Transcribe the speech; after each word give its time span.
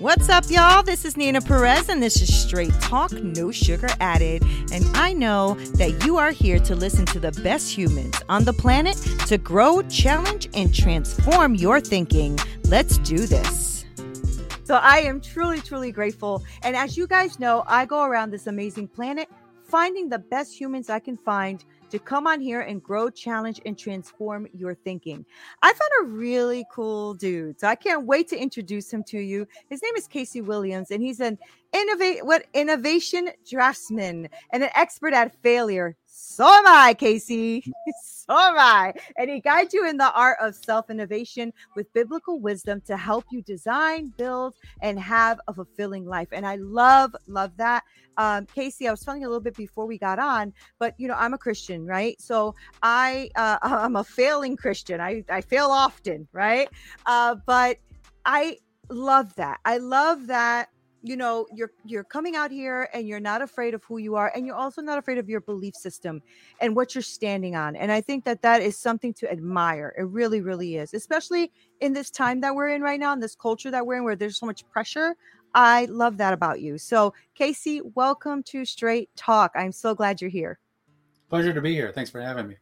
What's 0.00 0.30
up, 0.30 0.44
y'all? 0.48 0.82
This 0.82 1.04
is 1.04 1.18
Nina 1.18 1.42
Perez, 1.42 1.90
and 1.90 2.02
this 2.02 2.22
is 2.22 2.34
Straight 2.34 2.72
Talk, 2.80 3.12
No 3.12 3.52
Sugar 3.52 3.88
Added. 4.00 4.42
And 4.72 4.82
I 4.96 5.12
know 5.12 5.56
that 5.74 6.06
you 6.06 6.16
are 6.16 6.30
here 6.30 6.58
to 6.58 6.74
listen 6.74 7.04
to 7.04 7.20
the 7.20 7.32
best 7.42 7.70
humans 7.70 8.16
on 8.30 8.44
the 8.44 8.54
planet 8.54 8.96
to 9.26 9.36
grow, 9.36 9.82
challenge, 9.90 10.48
and 10.54 10.74
transform 10.74 11.54
your 11.54 11.82
thinking. 11.82 12.38
Let's 12.64 12.96
do 12.96 13.26
this. 13.26 13.84
So, 14.64 14.76
I 14.76 15.00
am 15.00 15.20
truly, 15.20 15.60
truly 15.60 15.92
grateful. 15.92 16.44
And 16.62 16.74
as 16.76 16.96
you 16.96 17.06
guys 17.06 17.38
know, 17.38 17.62
I 17.66 17.84
go 17.84 18.02
around 18.02 18.30
this 18.30 18.46
amazing 18.46 18.88
planet 18.88 19.28
finding 19.64 20.08
the 20.08 20.18
best 20.18 20.58
humans 20.58 20.88
I 20.88 21.00
can 21.00 21.18
find 21.18 21.62
to 21.90 21.98
come 21.98 22.26
on 22.26 22.40
here 22.40 22.60
and 22.60 22.82
grow, 22.82 23.10
challenge, 23.10 23.60
and 23.66 23.78
transform 23.78 24.46
your 24.54 24.74
thinking. 24.74 25.24
I 25.62 25.72
found 25.72 25.90
a 26.02 26.12
really 26.12 26.64
cool 26.72 27.14
dude. 27.14 27.60
So 27.60 27.68
I 27.68 27.74
can't 27.74 28.06
wait 28.06 28.28
to 28.28 28.38
introduce 28.38 28.92
him 28.92 29.04
to 29.04 29.18
you. 29.18 29.46
His 29.68 29.82
name 29.82 29.94
is 29.96 30.06
Casey 30.06 30.40
Williams, 30.40 30.90
and 30.90 31.02
he's 31.02 31.20
an 31.20 31.38
innovate 31.72 32.24
what 32.24 32.46
innovation 32.54 33.30
draftsman 33.48 34.28
and 34.52 34.62
an 34.62 34.70
expert 34.74 35.14
at 35.14 35.40
failure. 35.42 35.96
So 36.12 36.44
am 36.44 36.66
I, 36.66 36.94
Casey. 36.94 37.62
so 38.02 38.36
am 38.36 38.58
I. 38.58 38.92
And 39.16 39.30
he 39.30 39.40
guides 39.40 39.72
you 39.72 39.88
in 39.88 39.96
the 39.96 40.12
art 40.12 40.38
of 40.40 40.56
self 40.56 40.90
innovation 40.90 41.52
with 41.76 41.92
biblical 41.92 42.40
wisdom 42.40 42.80
to 42.86 42.96
help 42.96 43.24
you 43.30 43.42
design, 43.42 44.12
build, 44.16 44.54
and 44.82 44.98
have 44.98 45.40
a 45.46 45.54
fulfilling 45.54 46.04
life. 46.06 46.28
And 46.32 46.44
I 46.44 46.56
love, 46.56 47.14
love 47.28 47.56
that. 47.58 47.84
Um, 48.16 48.46
Casey, 48.46 48.88
I 48.88 48.90
was 48.90 49.00
telling 49.00 49.20
you 49.22 49.28
a 49.28 49.30
little 49.30 49.40
bit 49.40 49.56
before 49.56 49.86
we 49.86 49.98
got 49.98 50.18
on, 50.18 50.52
but 50.80 50.94
you 50.98 51.06
know, 51.06 51.14
I'm 51.16 51.32
a 51.32 51.38
Christian, 51.38 51.86
right? 51.86 52.20
So 52.20 52.54
I, 52.82 53.30
uh, 53.36 53.58
I'm 53.62 53.96
a 53.96 54.04
failing 54.04 54.56
Christian. 54.56 55.00
I, 55.00 55.24
I 55.30 55.40
fail 55.42 55.68
often, 55.68 56.26
right? 56.32 56.68
Uh, 57.06 57.36
but 57.46 57.78
I 58.24 58.58
love 58.88 59.34
that. 59.36 59.60
I 59.64 59.78
love 59.78 60.26
that 60.26 60.70
you 61.02 61.16
know 61.16 61.46
you're 61.54 61.72
you're 61.84 62.04
coming 62.04 62.36
out 62.36 62.50
here 62.50 62.88
and 62.92 63.08
you're 63.08 63.20
not 63.20 63.42
afraid 63.42 63.74
of 63.74 63.82
who 63.84 63.98
you 63.98 64.16
are 64.16 64.32
and 64.34 64.46
you're 64.46 64.56
also 64.56 64.82
not 64.82 64.98
afraid 64.98 65.18
of 65.18 65.28
your 65.28 65.40
belief 65.40 65.74
system 65.74 66.22
and 66.60 66.74
what 66.76 66.94
you're 66.94 67.02
standing 67.02 67.56
on 67.56 67.74
and 67.76 67.90
i 67.90 68.00
think 68.00 68.24
that 68.24 68.42
that 68.42 68.62
is 68.62 68.76
something 68.76 69.12
to 69.14 69.30
admire. 69.30 69.94
It 69.98 70.02
really 70.02 70.40
really 70.40 70.76
is 70.76 70.94
especially 70.94 71.52
in 71.80 71.92
this 71.92 72.10
time 72.10 72.40
that 72.40 72.54
we're 72.54 72.70
in 72.70 72.82
right 72.82 73.00
now 73.00 73.12
in 73.12 73.20
this 73.20 73.34
culture 73.34 73.70
that 73.70 73.86
we're 73.86 73.96
in 73.96 74.04
where 74.04 74.16
there's 74.16 74.38
so 74.38 74.46
much 74.46 74.68
pressure. 74.68 75.16
I 75.54 75.86
love 75.86 76.16
that 76.18 76.32
about 76.32 76.60
you. 76.60 76.78
So 76.78 77.12
casey 77.34 77.80
welcome 77.94 78.42
to 78.44 78.64
straight 78.64 79.10
talk. 79.16 79.52
I'm 79.54 79.72
so 79.72 79.94
glad 79.94 80.20
you're 80.20 80.30
here. 80.30 80.58
Pleasure 81.28 81.52
to 81.52 81.60
be 81.60 81.74
here. 81.74 81.92
Thanks 81.92 82.10
for 82.10 82.20
having 82.20 82.46
me 82.48 82.56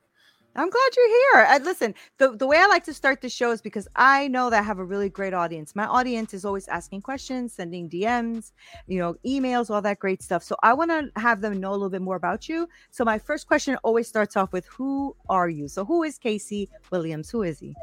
I'm 0.59 0.71
glad 0.71 0.91
you're 0.97 1.09
here. 1.09 1.47
I, 1.49 1.59
listen, 1.59 1.95
the, 2.19 2.37
the 2.37 2.47
way 2.47 2.57
I 2.59 2.67
like 2.67 2.83
to 2.85 2.93
start 2.93 3.21
the 3.21 3.29
show 3.29 3.53
is 3.53 3.63
because 3.63 3.87
I 3.95 4.27
know 4.27 4.51
that 4.51 4.59
I 4.59 4.63
have 4.63 4.81
a 4.81 4.85
really 4.85 5.09
great 5.09 5.33
audience. 5.33 5.77
My 5.77 5.87
audience 5.87 6.35
is 6.35 6.45
always 6.45 6.67
asking 6.67 7.03
questions, 7.03 7.53
sending 7.53 7.89
DMs, 7.89 8.51
you 8.89 8.99
know, 8.99 9.15
emails, 9.25 9.71
all 9.71 9.81
that 9.83 10.01
great 10.01 10.21
stuff. 10.21 10.43
So 10.43 10.57
I 10.65 10.75
want 10.75 10.91
to 10.91 11.13
have 11.21 11.41
them 11.43 11.61
know 11.61 11.71
a 11.71 11.73
little 11.73 11.91
bit 11.91 12.03
more 12.03 12.17
about 12.17 12.49
you. 12.49 12.69
So 12.91 13.05
my 13.05 13.21
first 13.21 13.47
question 13.47 13.77
always 13.85 14.09
starts 14.09 14.37
off 14.37 14.53
with 14.53 14.67
Who 14.67 15.15
are 15.29 15.49
you? 15.49 15.69
So 15.69 15.85
who 15.85 16.03
is 16.03 16.19
Casey 16.19 16.69
Williams? 16.91 17.31
Who 17.31 17.45
is 17.45 17.61
he? 17.61 17.77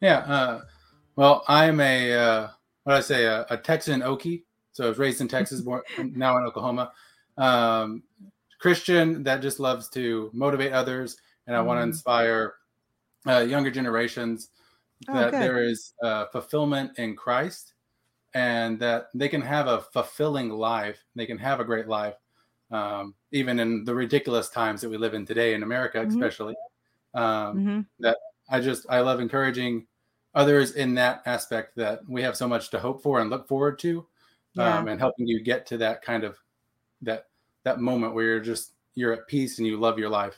Yeah. 0.00 0.18
Uh, 0.18 0.60
well, 1.16 1.42
I'm 1.48 1.80
a, 1.80 2.12
uh, 2.14 2.48
what 2.84 2.94
I 2.94 3.00
say, 3.00 3.24
a, 3.24 3.44
a 3.50 3.56
Texan 3.56 4.02
Okie. 4.02 4.44
So 4.70 4.84
I 4.84 4.88
was 4.90 4.98
raised 4.98 5.20
in 5.20 5.26
Texas, 5.26 5.62
born, 5.62 5.82
now 5.98 6.36
in 6.38 6.44
Oklahoma. 6.44 6.92
Um, 7.36 8.04
Christian 8.60 9.24
that 9.24 9.42
just 9.42 9.58
loves 9.58 9.88
to 9.90 10.30
motivate 10.32 10.72
others 10.72 11.16
and 11.48 11.56
I 11.56 11.60
mm. 11.60 11.64
want 11.64 11.78
to 11.78 11.82
inspire 11.82 12.54
uh, 13.26 13.40
younger 13.40 13.70
generations 13.70 14.50
oh, 15.08 15.14
that 15.14 15.32
there 15.32 15.64
is 15.64 15.94
uh, 16.02 16.26
fulfillment 16.26 16.98
in 16.98 17.16
Christ 17.16 17.72
and 18.34 18.78
that 18.78 19.08
they 19.14 19.28
can 19.28 19.40
have 19.40 19.66
a 19.66 19.80
fulfilling 19.80 20.50
life. 20.50 21.02
They 21.16 21.26
can 21.26 21.38
have 21.38 21.58
a 21.58 21.64
great 21.64 21.88
life, 21.88 22.14
um, 22.70 23.14
even 23.32 23.58
in 23.58 23.84
the 23.84 23.94
ridiculous 23.94 24.50
times 24.50 24.82
that 24.82 24.90
we 24.90 24.98
live 24.98 25.14
in 25.14 25.26
today 25.26 25.54
in 25.54 25.62
America, 25.62 25.98
mm-hmm. 25.98 26.10
especially. 26.10 26.54
Um, 27.14 27.24
mm-hmm. 27.24 27.80
That 28.00 28.18
I 28.50 28.60
just 28.60 28.86
I 28.88 29.00
love 29.00 29.18
encouraging 29.18 29.86
others 30.34 30.72
in 30.72 30.94
that 30.94 31.22
aspect 31.26 31.74
that 31.76 32.00
we 32.06 32.22
have 32.22 32.36
so 32.36 32.46
much 32.46 32.70
to 32.70 32.78
hope 32.78 33.02
for 33.02 33.20
and 33.20 33.30
look 33.30 33.48
forward 33.48 33.78
to, 33.80 34.06
yeah. 34.54 34.78
um, 34.78 34.88
and 34.88 35.00
helping 35.00 35.26
you 35.26 35.42
get 35.42 35.66
to 35.66 35.78
that 35.78 36.02
kind 36.02 36.22
of 36.22 36.36
that 37.02 37.24
that 37.64 37.80
moment 37.80 38.14
where 38.14 38.26
you're 38.26 38.40
just 38.40 38.74
you're 38.94 39.14
at 39.14 39.26
peace 39.26 39.58
and 39.58 39.66
you 39.66 39.78
love 39.78 39.98
your 39.98 40.10
life. 40.10 40.36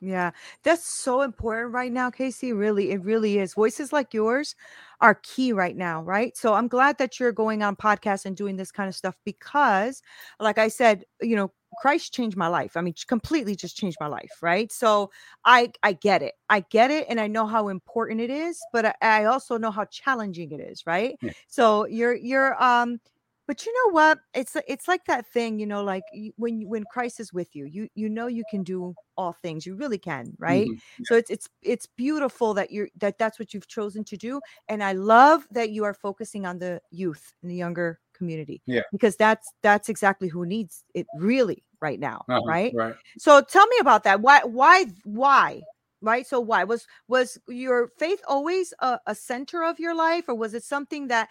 Yeah, 0.00 0.30
that's 0.62 0.84
so 0.86 1.22
important 1.22 1.74
right 1.74 1.90
now, 1.92 2.08
Casey. 2.08 2.52
Really, 2.52 2.92
it 2.92 3.02
really 3.02 3.38
is. 3.38 3.54
Voices 3.54 3.92
like 3.92 4.14
yours 4.14 4.54
are 5.00 5.16
key 5.24 5.52
right 5.52 5.76
now, 5.76 6.02
right? 6.02 6.36
So 6.36 6.54
I'm 6.54 6.68
glad 6.68 6.98
that 6.98 7.18
you're 7.18 7.32
going 7.32 7.64
on 7.64 7.74
podcasts 7.74 8.24
and 8.24 8.36
doing 8.36 8.56
this 8.56 8.70
kind 8.70 8.88
of 8.88 8.94
stuff 8.94 9.16
because, 9.24 10.00
like 10.38 10.56
I 10.58 10.68
said, 10.68 11.04
you 11.20 11.34
know, 11.34 11.50
Christ 11.80 12.14
changed 12.14 12.36
my 12.36 12.46
life. 12.46 12.76
I 12.76 12.80
mean, 12.80 12.94
completely 13.08 13.56
just 13.56 13.76
changed 13.76 13.96
my 14.00 14.06
life, 14.06 14.38
right? 14.40 14.70
So 14.70 15.10
I 15.44 15.72
I 15.82 15.94
get 15.94 16.22
it. 16.22 16.34
I 16.48 16.60
get 16.70 16.92
it, 16.92 17.06
and 17.08 17.20
I 17.20 17.26
know 17.26 17.46
how 17.46 17.66
important 17.68 18.20
it 18.20 18.30
is, 18.30 18.66
but 18.72 18.86
I, 18.86 18.94
I 19.02 19.24
also 19.24 19.58
know 19.58 19.72
how 19.72 19.84
challenging 19.86 20.52
it 20.52 20.60
is, 20.60 20.86
right? 20.86 21.16
Yeah. 21.20 21.32
So 21.48 21.86
you're 21.86 22.14
you're 22.14 22.60
um 22.62 23.00
but 23.48 23.64
you 23.64 23.72
know 23.72 23.92
what? 23.92 24.18
It's 24.34 24.58
it's 24.68 24.86
like 24.86 25.06
that 25.06 25.26
thing, 25.26 25.58
you 25.58 25.66
know, 25.66 25.82
like 25.82 26.04
when 26.36 26.68
when 26.68 26.84
Christ 26.84 27.18
is 27.18 27.32
with 27.32 27.56
you, 27.56 27.64
you 27.64 27.88
you 27.94 28.10
know 28.10 28.26
you 28.26 28.44
can 28.50 28.62
do 28.62 28.94
all 29.16 29.32
things. 29.32 29.64
You 29.64 29.74
really 29.74 29.96
can, 29.96 30.34
right? 30.38 30.68
Mm-hmm. 30.68 31.04
So 31.04 31.16
it's 31.16 31.30
it's 31.30 31.48
it's 31.62 31.86
beautiful 31.86 32.52
that 32.54 32.70
you're 32.70 32.90
that 32.98 33.16
that's 33.16 33.38
what 33.38 33.54
you've 33.54 33.66
chosen 33.66 34.04
to 34.04 34.18
do, 34.18 34.42
and 34.68 34.84
I 34.84 34.92
love 34.92 35.48
that 35.50 35.70
you 35.70 35.84
are 35.84 35.94
focusing 35.94 36.44
on 36.44 36.58
the 36.58 36.82
youth 36.90 37.32
and 37.42 37.50
the 37.50 37.56
younger 37.56 37.98
community. 38.12 38.60
Yeah, 38.66 38.82
because 38.92 39.16
that's 39.16 39.50
that's 39.62 39.88
exactly 39.88 40.28
who 40.28 40.44
needs 40.44 40.84
it 40.94 41.06
really 41.16 41.64
right 41.80 41.98
now, 41.98 42.26
uh-huh, 42.28 42.42
right? 42.44 42.72
Right. 42.76 42.96
So 43.16 43.40
tell 43.40 43.66
me 43.68 43.78
about 43.80 44.04
that. 44.04 44.20
Why 44.20 44.40
why 44.40 44.88
why 45.04 45.62
right 46.02 46.26
so 46.26 46.38
why 46.38 46.64
was 46.64 46.86
was 47.08 47.38
your 47.48 47.88
faith 47.98 48.20
always 48.28 48.74
a, 48.80 49.00
a, 49.06 49.14
center 49.14 49.64
of 49.64 49.80
your 49.80 49.96
life 49.96 50.28
or 50.28 50.34
was 50.36 50.54
it 50.54 50.62
something 50.62 51.08
that 51.08 51.28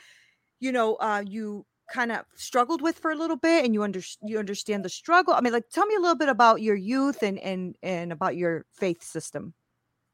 you 0.60 0.74
know 0.74 0.96
uh 0.96 1.24
you 1.26 1.66
kind 1.88 2.12
of 2.12 2.26
struggled 2.36 2.82
with 2.82 2.98
for 3.00 3.12
a 3.12 3.16
little 3.16 3.36
bit 3.36 3.66
and 3.66 3.74
you 3.74 3.84
under, 3.84 4.02
you 4.24 4.38
understand 4.38 4.84
the 4.84 4.90
struggle 4.90 5.34
i 5.34 5.42
mean 5.42 5.54
like 5.54 5.70
tell 5.70 5.86
me 5.86 5.96
a 5.96 6.00
little 6.00 6.16
bit 6.16 6.30
about 6.30 6.62
your 6.62 6.76
youth 6.76 7.24
and 7.24 7.40
and 7.40 7.76
and 7.82 8.12
about 8.12 8.36
your 8.36 8.66
faith 8.74 9.04
system 9.04 9.54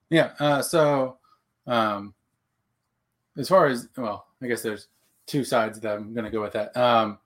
yeah 0.10 0.32
uh, 0.40 0.62
so 0.62 1.18
um 1.68 2.14
as 3.38 3.50
far 3.50 3.68
as 3.68 3.90
well 3.98 4.28
i 4.42 4.48
guess 4.48 4.62
there's 4.62 4.88
two 5.26 5.44
sides 5.44 5.80
that 5.80 5.98
i'm 5.98 6.14
going 6.14 6.26
to 6.26 6.32
go 6.32 6.42
with 6.42 6.54
that 6.54 6.76
um 6.78 7.18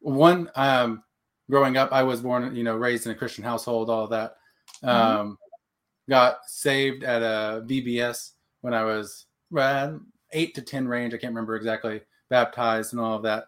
one 0.00 0.50
um 0.56 1.02
growing 1.50 1.76
up 1.76 1.92
i 1.92 2.02
was 2.02 2.20
born 2.20 2.54
you 2.54 2.64
know 2.64 2.76
raised 2.76 3.06
in 3.06 3.12
a 3.12 3.14
christian 3.14 3.44
household 3.44 3.88
all 3.88 4.06
that 4.06 4.36
mm-hmm. 4.82 4.88
um 4.88 5.26
mm-hmm. 5.26 6.10
got 6.10 6.38
saved 6.46 7.04
at 7.04 7.22
a 7.22 7.62
vbs 7.66 8.32
when 8.60 8.74
i 8.74 8.84
was 8.84 9.26
uh, 9.56 9.92
eight 10.32 10.54
to 10.54 10.60
ten 10.60 10.86
range 10.86 11.14
i 11.14 11.16
can't 11.16 11.32
remember 11.32 11.56
exactly 11.56 12.00
baptized 12.34 12.92
and 12.92 13.00
all 13.00 13.14
of 13.14 13.22
that. 13.22 13.46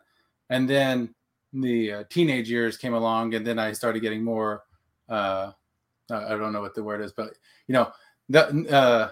And 0.49 0.71
then 0.71 1.13
the 1.53 1.93
uh, 1.93 2.05
teenage 2.09 2.49
years 2.49 2.77
came 2.77 2.95
along, 2.95 3.35
and 3.35 3.45
then 3.45 3.59
I 3.59 3.73
started 3.73 4.01
getting 4.01 4.23
more. 4.23 4.63
Uh, 5.09 5.51
I 6.09 6.37
don't 6.37 6.53
know 6.53 6.61
what 6.61 6.77
the 6.77 6.85
word 6.85 7.01
is, 7.01 7.13
but 7.13 7.35
you 7.67 7.73
know, 7.73 7.91
that 8.29 8.49
uh, 8.71 9.11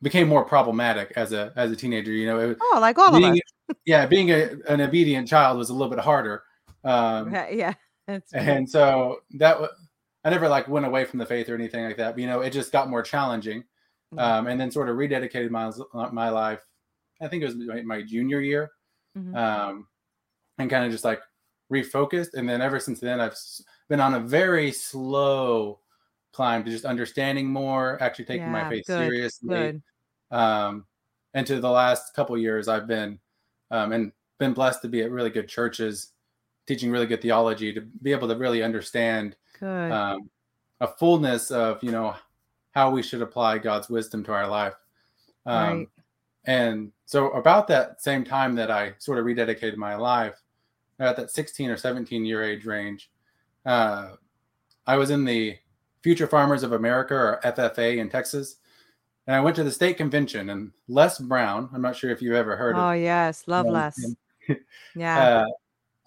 became 0.00 0.28
more 0.28 0.44
problematic 0.44 1.12
as 1.16 1.32
a 1.32 1.52
as 1.56 1.72
a 1.72 1.76
teenager. 1.76 2.12
You 2.12 2.26
know, 2.26 2.38
it, 2.38 2.58
oh, 2.60 2.78
like 2.80 2.98
all 2.98 3.10
being, 3.10 3.32
of 3.32 3.40
us. 3.70 3.76
yeah, 3.84 4.06
being 4.06 4.30
a, 4.30 4.50
an 4.68 4.80
obedient 4.80 5.26
child 5.26 5.58
was 5.58 5.70
a 5.70 5.74
little 5.74 5.90
bit 5.90 6.04
harder. 6.04 6.44
Um, 6.84 7.32
yeah, 7.50 7.74
and 8.32 8.68
so 8.70 9.22
that 9.32 9.58
I 10.24 10.30
never 10.30 10.48
like 10.48 10.68
went 10.68 10.86
away 10.86 11.04
from 11.04 11.18
the 11.18 11.26
faith 11.26 11.48
or 11.48 11.54
anything 11.54 11.84
like 11.84 11.96
that. 11.96 12.14
But, 12.14 12.20
you 12.20 12.28
know, 12.28 12.42
it 12.42 12.50
just 12.50 12.70
got 12.70 12.90
more 12.90 13.02
challenging. 13.02 13.64
Mm-hmm. 14.14 14.18
Um, 14.20 14.46
and 14.46 14.60
then 14.60 14.70
sort 14.70 14.88
of 14.88 14.96
rededicated 14.96 15.50
my 15.50 15.72
my 16.12 16.28
life 16.28 16.60
I 17.20 17.28
think 17.28 17.42
it 17.42 17.46
was 17.46 17.56
my, 17.56 17.82
my 17.82 18.02
junior 18.02 18.40
year, 18.40 18.70
mm-hmm. 19.16 19.34
um, 19.34 19.86
and 20.58 20.70
kind 20.70 20.84
of 20.84 20.92
just 20.92 21.04
like 21.04 21.20
refocused. 21.72 22.34
And 22.34 22.48
then 22.48 22.60
ever 22.60 22.78
since 22.78 23.00
then, 23.00 23.20
I've 23.20 23.36
been 23.88 24.00
on 24.00 24.14
a 24.14 24.20
very 24.20 24.72
slow 24.72 25.80
climb 26.32 26.64
to 26.64 26.70
just 26.70 26.84
understanding 26.84 27.46
more, 27.46 28.00
actually 28.02 28.26
taking 28.26 28.46
yeah, 28.46 28.52
my 28.52 28.68
faith 28.68 28.86
good, 28.86 28.98
seriously. 28.98 29.48
Good. 29.48 29.82
Um, 30.30 30.84
and 31.34 31.46
to 31.46 31.60
the 31.60 31.70
last 31.70 32.14
couple 32.14 32.36
years, 32.38 32.68
I've 32.68 32.86
been 32.86 33.18
um, 33.70 33.92
and 33.92 34.12
been 34.38 34.52
blessed 34.52 34.82
to 34.82 34.88
be 34.88 35.02
at 35.02 35.10
really 35.10 35.30
good 35.30 35.48
churches, 35.48 36.12
teaching 36.66 36.90
really 36.90 37.06
good 37.06 37.22
theology 37.22 37.72
to 37.72 37.80
be 37.80 38.12
able 38.12 38.28
to 38.28 38.36
really 38.36 38.62
understand 38.62 39.36
um, 39.62 40.30
a 40.80 40.86
fullness 40.86 41.50
of 41.50 41.82
you 41.82 41.90
know 41.90 42.14
how 42.72 42.90
we 42.90 43.02
should 43.02 43.22
apply 43.22 43.58
God's 43.58 43.88
wisdom 43.88 44.22
to 44.24 44.32
our 44.32 44.46
life. 44.46 44.74
Um, 45.46 45.78
Right. 45.78 45.88
And 46.46 46.92
so, 47.04 47.30
about 47.30 47.68
that 47.68 48.00
same 48.02 48.24
time 48.24 48.54
that 48.54 48.70
I 48.70 48.94
sort 48.98 49.18
of 49.18 49.24
rededicated 49.24 49.76
my 49.76 49.96
life, 49.96 50.40
at 50.98 51.16
that 51.16 51.30
16 51.30 51.70
or 51.70 51.76
17 51.76 52.24
year 52.24 52.42
age 52.42 52.64
range, 52.64 53.10
uh, 53.64 54.12
I 54.86 54.96
was 54.96 55.10
in 55.10 55.24
the 55.24 55.58
Future 56.02 56.26
Farmers 56.26 56.62
of 56.62 56.72
America 56.72 57.14
or 57.14 57.40
FFA 57.44 57.98
in 57.98 58.08
Texas. 58.08 58.56
And 59.26 59.34
I 59.34 59.40
went 59.40 59.56
to 59.56 59.64
the 59.64 59.72
state 59.72 59.96
convention, 59.96 60.50
and 60.50 60.70
Les 60.86 61.18
Brown, 61.18 61.68
I'm 61.74 61.82
not 61.82 61.96
sure 61.96 62.10
if 62.10 62.22
you've 62.22 62.36
ever 62.36 62.56
heard 62.56 62.76
Oh 62.76 62.90
of 62.90 63.00
yes, 63.00 63.42
love 63.48 63.66
um, 63.66 63.92
him. 64.46 64.56
Yeah. 64.94 65.18
uh, 65.18 65.46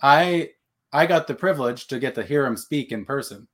I 0.02 0.52
I 0.94 1.06
got 1.06 1.28
the 1.28 1.36
privilege 1.36 1.88
to 1.88 2.00
get 2.00 2.16
to 2.16 2.24
hear 2.24 2.46
him 2.46 2.56
speak 2.56 2.94
in 2.94 3.04
person, 3.04 3.50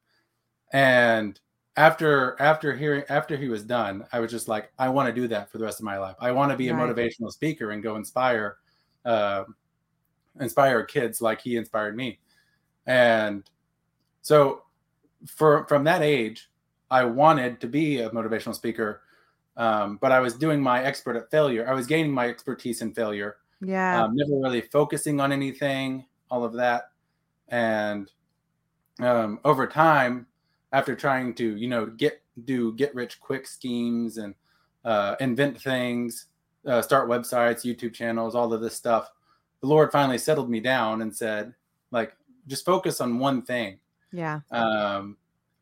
and 0.72 1.40
after 1.78 2.40
after 2.42 2.76
hearing 2.76 3.04
after 3.10 3.36
he 3.38 3.50
was 3.50 3.64
done, 3.64 4.06
I 4.12 4.20
was 4.20 4.32
just 4.32 4.48
like, 4.48 4.72
I 4.80 4.90
want 4.90 5.08
to 5.08 5.14
do 5.14 5.28
that 5.30 5.52
for 5.52 5.58
the 5.58 5.66
rest 5.66 5.80
of 5.80 5.86
my 5.86 5.98
life. 5.98 6.16
I 6.20 6.32
want 6.32 6.52
to 6.52 6.58
be 6.58 6.70
a 6.70 6.74
motivational 6.74 7.32
speaker 7.32 7.72
and 7.72 7.84
go 7.84 7.96
inspire, 7.96 8.58
uh, 9.04 9.44
inspire 10.40 10.84
kids 10.84 11.22
like 11.22 11.42
he 11.42 11.58
inspired 11.58 11.96
me, 11.96 12.20
and 12.86 13.44
so 14.22 14.64
for 15.28 15.66
from 15.68 15.84
that 15.86 16.02
age, 16.02 16.50
I 16.90 17.04
wanted 17.06 17.60
to 17.62 17.68
be 17.68 18.00
a 18.00 18.10
motivational 18.10 18.56
speaker. 18.56 19.02
Um, 19.58 19.98
but 20.02 20.12
I 20.12 20.20
was 20.20 20.34
doing 20.34 20.62
my 20.62 20.84
expert 20.84 21.16
at 21.16 21.32
failure. 21.32 21.66
I 21.70 21.74
was 21.74 21.88
gaining 21.88 22.12
my 22.12 22.28
expertise 22.28 22.82
in 22.82 22.94
failure 22.94 23.38
yeah. 23.62 24.04
um, 24.04 24.16
never 24.16 24.40
really 24.40 24.62
focusing 24.62 25.20
on 25.20 25.32
anything, 25.32 26.06
all 26.30 26.44
of 26.44 26.54
that. 26.54 26.90
And 27.50 28.12
um, 29.00 29.40
over 29.46 29.68
time, 29.68 30.28
after 30.76 30.96
trying 30.96 31.34
to, 31.36 31.56
you 31.56 31.68
know, 31.68 31.86
get 31.86 32.22
do 32.44 32.74
get 32.74 32.94
rich 32.94 33.20
quick 33.20 33.48
schemes 33.48 34.18
and 34.18 34.36
uh, 34.84 35.16
invent 35.20 35.60
things, 35.60 36.28
uh, 36.68 36.82
start 36.82 37.10
websites, 37.10 37.64
YouTube 37.64 37.94
channels, 37.94 38.36
all 38.36 38.52
of 38.52 38.62
this 38.62 38.76
stuff, 38.76 39.10
the 39.62 39.68
Lord 39.68 39.92
finally 39.92 40.18
settled 40.18 40.50
me 40.50 40.60
down 40.60 41.02
and 41.02 41.16
said, 41.16 41.54
like, 41.92 42.16
just 42.48 42.66
focus 42.66 43.00
on 43.00 43.18
one 43.18 43.42
thing. 43.42 43.80
yeah. 44.12 44.42
Um, 44.52 45.18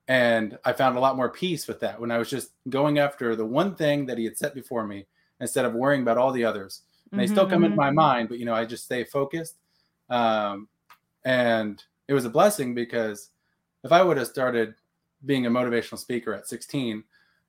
and 0.09 0.57
I 0.65 0.73
found 0.73 0.97
a 0.97 0.99
lot 0.99 1.15
more 1.15 1.29
peace 1.29 1.67
with 1.67 1.79
that 1.79 2.01
when 2.01 2.11
I 2.11 2.17
was 2.17 2.29
just 2.29 2.51
going 2.69 2.99
after 2.99 3.37
the 3.37 3.45
one 3.45 3.75
thing 3.75 4.05
that 4.07 4.17
He 4.17 4.25
had 4.25 4.37
set 4.37 4.53
before 4.53 4.85
me 4.85 5.05
instead 5.39 5.63
of 5.63 5.73
worrying 5.73 6.01
about 6.01 6.17
all 6.17 6.31
the 6.31 6.43
others 6.43 6.81
and 7.13 7.21
they 7.21 7.27
still 7.27 7.47
come 7.47 7.63
into 7.63 7.77
my 7.77 7.91
mind 7.91 8.27
but 8.27 8.39
you 8.39 8.45
know 8.45 8.55
i 8.55 8.65
just 8.65 8.85
stay 8.85 9.03
focused 9.03 9.57
um, 10.09 10.67
and 11.25 11.83
it 12.07 12.13
was 12.13 12.25
a 12.25 12.29
blessing 12.29 12.73
because 12.73 13.29
if 13.83 13.91
i 13.91 14.01
would 14.01 14.17
have 14.17 14.27
started 14.27 14.73
being 15.25 15.45
a 15.45 15.49
motivational 15.49 15.97
speaker 15.97 16.33
at 16.33 16.47
16 16.47 17.03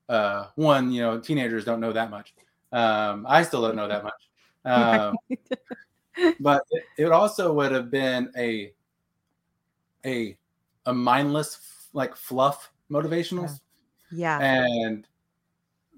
uh, 0.09 0.47
one 0.57 0.93
you 0.93 1.01
know 1.03 1.19
teenagers 1.19 1.65
don't 1.65 1.81
know 1.81 1.93
that 1.93 2.11
much 2.11 2.35
um, 2.73 3.25
i 3.29 3.43
still 3.43 3.63
don't 3.63 3.77
know 3.77 3.89
that 3.89 4.05
much 4.05 4.29
um, 4.65 5.15
but 6.41 6.63
it, 6.71 6.85
it 6.97 7.13
also 7.13 7.53
would 7.53 7.71
have 7.73 7.91
been 7.91 8.31
a 8.37 8.73
a 10.07 10.37
a 10.87 10.93
mindless 10.95 11.89
like 11.93 12.17
fluff 12.17 12.71
motivational 12.91 13.49
Yeah. 14.11 14.39
and 14.41 15.07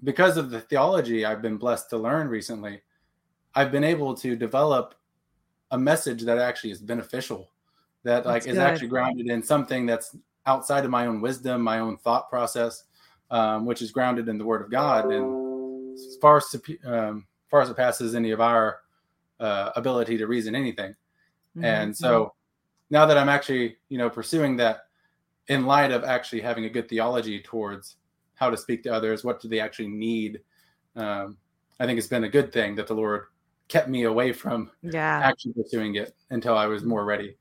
because 0.03 0.37
of 0.37 0.49
the 0.49 0.61
theology 0.61 1.25
I've 1.25 1.41
been 1.41 1.57
blessed 1.57 1.89
to 1.89 1.97
learn 1.97 2.27
recently, 2.27 2.81
I've 3.55 3.71
been 3.71 3.83
able 3.83 4.13
to 4.15 4.35
develop 4.35 4.95
a 5.71 5.77
message 5.77 6.21
that 6.23 6.37
actually 6.37 6.71
is 6.71 6.81
beneficial, 6.81 7.49
that 8.03 8.25
like 8.25 8.43
That's 8.43 8.47
is 8.47 8.53
good. 8.57 8.61
actually 8.67 8.87
grounded 8.89 9.27
in 9.27 9.41
something 9.41 9.85
that's 9.85 10.15
outside 10.47 10.85
of 10.85 10.91
my 10.91 11.05
own 11.05 11.21
wisdom, 11.21 11.61
my 11.61 11.79
own 11.79 11.97
thought 11.97 12.29
process, 12.29 12.85
um, 13.29 13.65
which 13.65 13.81
is 13.81 13.91
grounded 13.91 14.27
in 14.27 14.37
the 14.37 14.45
Word 14.45 14.61
of 14.61 14.71
God, 14.71 15.11
and 15.11 15.93
as 15.93 16.17
far 16.21 16.41
um, 16.85 17.27
far 17.51 17.65
surpasses 17.65 18.15
any 18.15 18.31
of 18.31 18.41
our 18.41 18.79
uh, 19.39 19.71
ability 19.75 20.17
to 20.17 20.25
reason 20.25 20.55
anything. 20.55 20.95
Mhm, 21.55 21.63
And 21.63 21.97
so 21.97 22.33
now 22.89 23.05
that 23.05 23.17
I'm 23.17 23.29
actually, 23.29 23.77
you 23.89 23.97
know, 23.97 24.09
pursuing 24.09 24.55
that 24.57 24.87
in 25.47 25.65
light 25.65 25.91
of 25.91 26.03
actually 26.03 26.41
having 26.41 26.65
a 26.65 26.69
good 26.69 26.89
theology 26.89 27.41
towards 27.41 27.97
how 28.35 28.49
to 28.49 28.57
speak 28.57 28.83
to 28.83 28.93
others, 28.93 29.23
what 29.23 29.41
do 29.41 29.47
they 29.47 29.59
actually 29.59 29.89
need? 29.89 30.41
Um, 30.95 31.37
I 31.79 31.85
think 31.85 31.97
it's 31.99 32.07
been 32.07 32.23
a 32.23 32.29
good 32.29 32.51
thing 32.51 32.75
that 32.75 32.87
the 32.87 32.95
Lord 32.95 33.25
kept 33.67 33.89
me 33.89 34.03
away 34.03 34.31
from 34.31 34.71
yeah. 34.81 35.21
actually 35.23 35.53
pursuing 35.53 35.95
it 35.95 36.15
until 36.29 36.55
I 36.57 36.67
was 36.67 36.83
more 36.83 37.05
ready. 37.05 37.37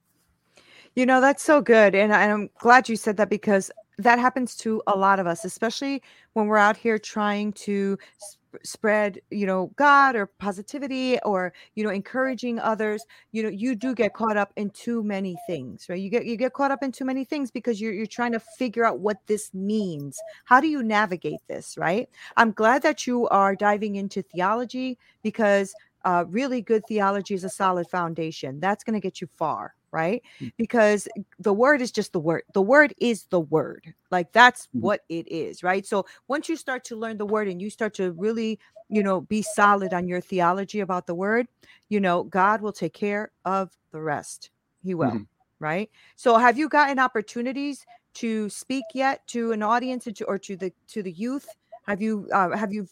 You 0.96 1.04
know, 1.06 1.20
that's 1.20 1.42
so 1.44 1.60
good. 1.60 1.94
And, 1.94 2.12
I'm 2.12 2.48
glad 2.58 2.88
you 2.88 2.96
said 2.96 3.18
that 3.18 3.28
because 3.30 3.70
that 3.98 4.18
happens 4.18 4.56
to 4.56 4.82
a 4.86 4.96
lot 4.96 5.20
of 5.20 5.26
us, 5.26 5.44
especially 5.44 6.02
when 6.32 6.46
we're 6.46 6.56
out 6.56 6.76
here 6.76 6.98
trying 6.98 7.52
to 7.52 7.98
sp- 8.16 8.40
spread, 8.64 9.20
you 9.30 9.46
know, 9.46 9.70
God 9.76 10.16
or 10.16 10.26
positivity 10.26 11.18
or, 11.22 11.52
you 11.74 11.84
know, 11.84 11.90
encouraging 11.90 12.58
others. 12.58 13.04
You 13.32 13.42
know, 13.42 13.48
you 13.50 13.74
do 13.74 13.94
get 13.94 14.14
caught 14.14 14.38
up 14.38 14.54
in 14.56 14.70
too 14.70 15.02
many 15.02 15.36
things, 15.46 15.86
right? 15.90 16.00
You 16.00 16.08
get 16.10 16.24
you 16.24 16.36
get 16.36 16.54
caught 16.54 16.70
up 16.70 16.82
in 16.82 16.92
too 16.92 17.04
many 17.04 17.24
things 17.24 17.50
because 17.50 17.78
you're 17.80 17.92
you're 17.92 18.06
trying 18.06 18.32
to 18.32 18.40
figure 18.40 18.84
out 18.86 19.00
what 19.00 19.18
this 19.26 19.52
means. 19.52 20.18
How 20.46 20.60
do 20.60 20.68
you 20.68 20.82
navigate 20.82 21.40
this, 21.48 21.76
right? 21.78 22.08
I'm 22.38 22.52
glad 22.52 22.82
that 22.82 23.06
you 23.06 23.28
are 23.28 23.54
diving 23.54 23.96
into 23.96 24.22
theology 24.22 24.98
because 25.22 25.74
uh, 26.06 26.24
really 26.28 26.62
good 26.62 26.86
theology 26.86 27.34
is 27.34 27.44
a 27.44 27.50
solid 27.50 27.88
foundation. 27.88 28.60
That's 28.60 28.84
going 28.84 28.94
to 28.94 29.00
get 29.00 29.20
you 29.20 29.28
far, 29.36 29.74
right? 29.92 30.22
Because 30.58 31.08
the 31.38 31.52
word 31.54 31.82
is 31.82 31.92
just 31.92 32.12
the 32.12 32.20
word. 32.20 32.42
The 32.54 32.62
word 32.62 32.94
is 32.98 33.24
the 33.30 33.40
word. 33.40 33.94
Like 34.10 34.32
that's 34.32 34.68
Mhm. 34.74 34.80
what 34.82 35.02
it 35.08 35.28
is, 35.30 35.62
right? 35.62 35.86
So 35.86 36.06
once 36.28 36.48
you 36.48 36.56
start 36.56 36.84
to 36.86 36.96
learn 36.96 37.18
the 37.18 37.26
word 37.26 37.48
and 37.48 37.60
you 37.62 37.70
start 37.70 37.94
to 37.94 38.12
really, 38.12 38.58
you 38.88 39.02
know, 39.02 39.20
be 39.22 39.42
solid 39.42 39.94
on 39.94 40.08
your 40.08 40.20
theology 40.20 40.80
about 40.80 41.06
the 41.06 41.14
word, 41.14 41.48
you 41.88 42.00
know, 42.00 42.24
God 42.24 42.62
will 42.62 42.72
take 42.72 42.94
care 42.94 43.32
of 43.44 43.70
the 43.92 44.00
rest. 44.02 44.50
He 44.84 44.94
will, 44.94 45.22
Mhm. 45.22 45.26
right? 45.60 45.90
So 46.16 46.36
have 46.38 46.58
you 46.58 46.68
gotten 46.68 46.98
opportunities 47.00 47.86
to 48.14 48.48
speak 48.50 48.94
yet 48.94 49.26
to 49.28 49.52
an 49.52 49.62
audience 49.62 50.08
or 50.26 50.38
to, 50.38 50.56
the 50.56 50.72
to 50.88 51.02
the 51.02 51.12
youth? 51.12 51.56
Have 51.86 52.02
you 52.02 52.28
uh, 52.32 52.56
have 52.56 52.72
you 52.72 52.88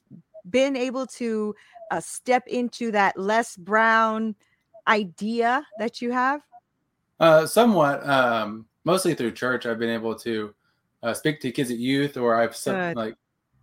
been 0.51 0.77
able 0.77 1.07
to 1.07 1.55
uh, 1.91 2.01
step 2.01 2.47
into 2.49 2.93
that 2.93 3.19
Les 3.19 3.57
Brown 3.57 4.37
idea 4.89 5.67
that 5.79 6.03
you 6.03 6.13
have? 6.13 6.43
Uh, 7.25 7.47
somewhat, 7.47 8.07
um, 8.07 8.67
mostly 8.85 9.15
through 9.15 9.33
church, 9.33 9.65
I've 9.65 9.79
been 9.79 9.89
able 9.89 10.15
to 10.17 10.55
uh, 11.03 11.15
speak 11.15 11.41
to 11.41 11.51
kids 11.51 11.71
at 11.71 11.79
youth, 11.79 12.19
or 12.19 12.35
I've 12.35 12.55
some, 12.55 12.93
like 12.93 13.15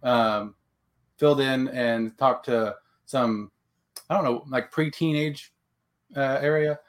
um, 0.01 0.55
filled 1.19 1.41
in 1.41 1.67
and 1.67 2.17
talked 2.17 2.45
to 2.47 2.75
some, 3.05 3.51
I 4.09 4.15
don't 4.15 4.23
know, 4.23 4.43
like 4.49 4.71
pre-teenage 4.71 5.53
uh, 6.17 6.39
area, 6.41 6.79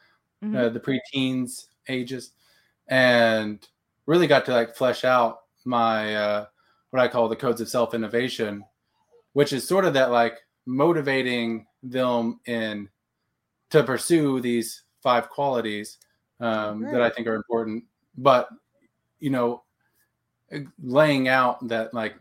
Mhm. 0.43 0.57
uh, 0.57 0.69
the 0.71 0.81
pre-teens 0.81 1.69
ages, 1.89 2.33
and 2.89 3.69
really 4.07 4.27
got 4.27 4.47
to 4.47 4.53
like 4.55 4.75
flesh 4.75 5.05
out 5.05 5.41
my 5.67 6.17
uh, 6.17 6.47
what 6.89 7.03
I 7.03 7.09
call 7.09 7.29
the 7.29 7.37
codes 7.37 7.61
of 7.61 7.69
self-innovation, 7.69 8.65
which 9.35 9.53
is 9.53 9.69
sort 9.69 9.85
of 9.85 9.93
that 9.93 10.11
like 10.11 10.41
motivating 10.65 11.67
them 11.83 12.41
in 12.47 12.89
to 13.69 13.85
pursue 13.85 14.41
these 14.41 14.85
five 15.03 15.29
qualities 15.29 15.99
um, 16.43 16.83
that 16.91 17.01
I 17.01 17.09
think 17.09 17.27
are 17.27 17.35
important. 17.35 17.85
But 18.19 18.49
you 19.21 19.31
know, 19.31 19.63
laying 20.83 21.29
out 21.29 21.67
that 21.69 21.95
like 21.95 22.15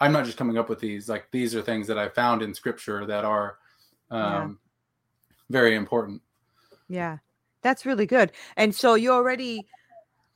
I'm 0.00 0.12
not 0.12 0.24
just 0.24 0.38
coming 0.38 0.58
up 0.58 0.68
with 0.68 0.78
these. 0.78 1.08
Like 1.08 1.28
these 1.30 1.54
are 1.54 1.62
things 1.62 1.86
that 1.88 1.98
I 1.98 2.08
found 2.08 2.42
in 2.42 2.54
Scripture 2.54 3.06
that 3.06 3.24
are 3.24 3.58
um, 4.10 4.22
Yeah. 4.22 4.48
very 5.50 5.74
important. 5.74 6.22
Yeah, 6.88 7.18
that's 7.62 7.86
really 7.86 8.06
good. 8.06 8.32
And 8.56 8.74
so 8.74 8.94
you 8.94 9.10
already 9.10 9.66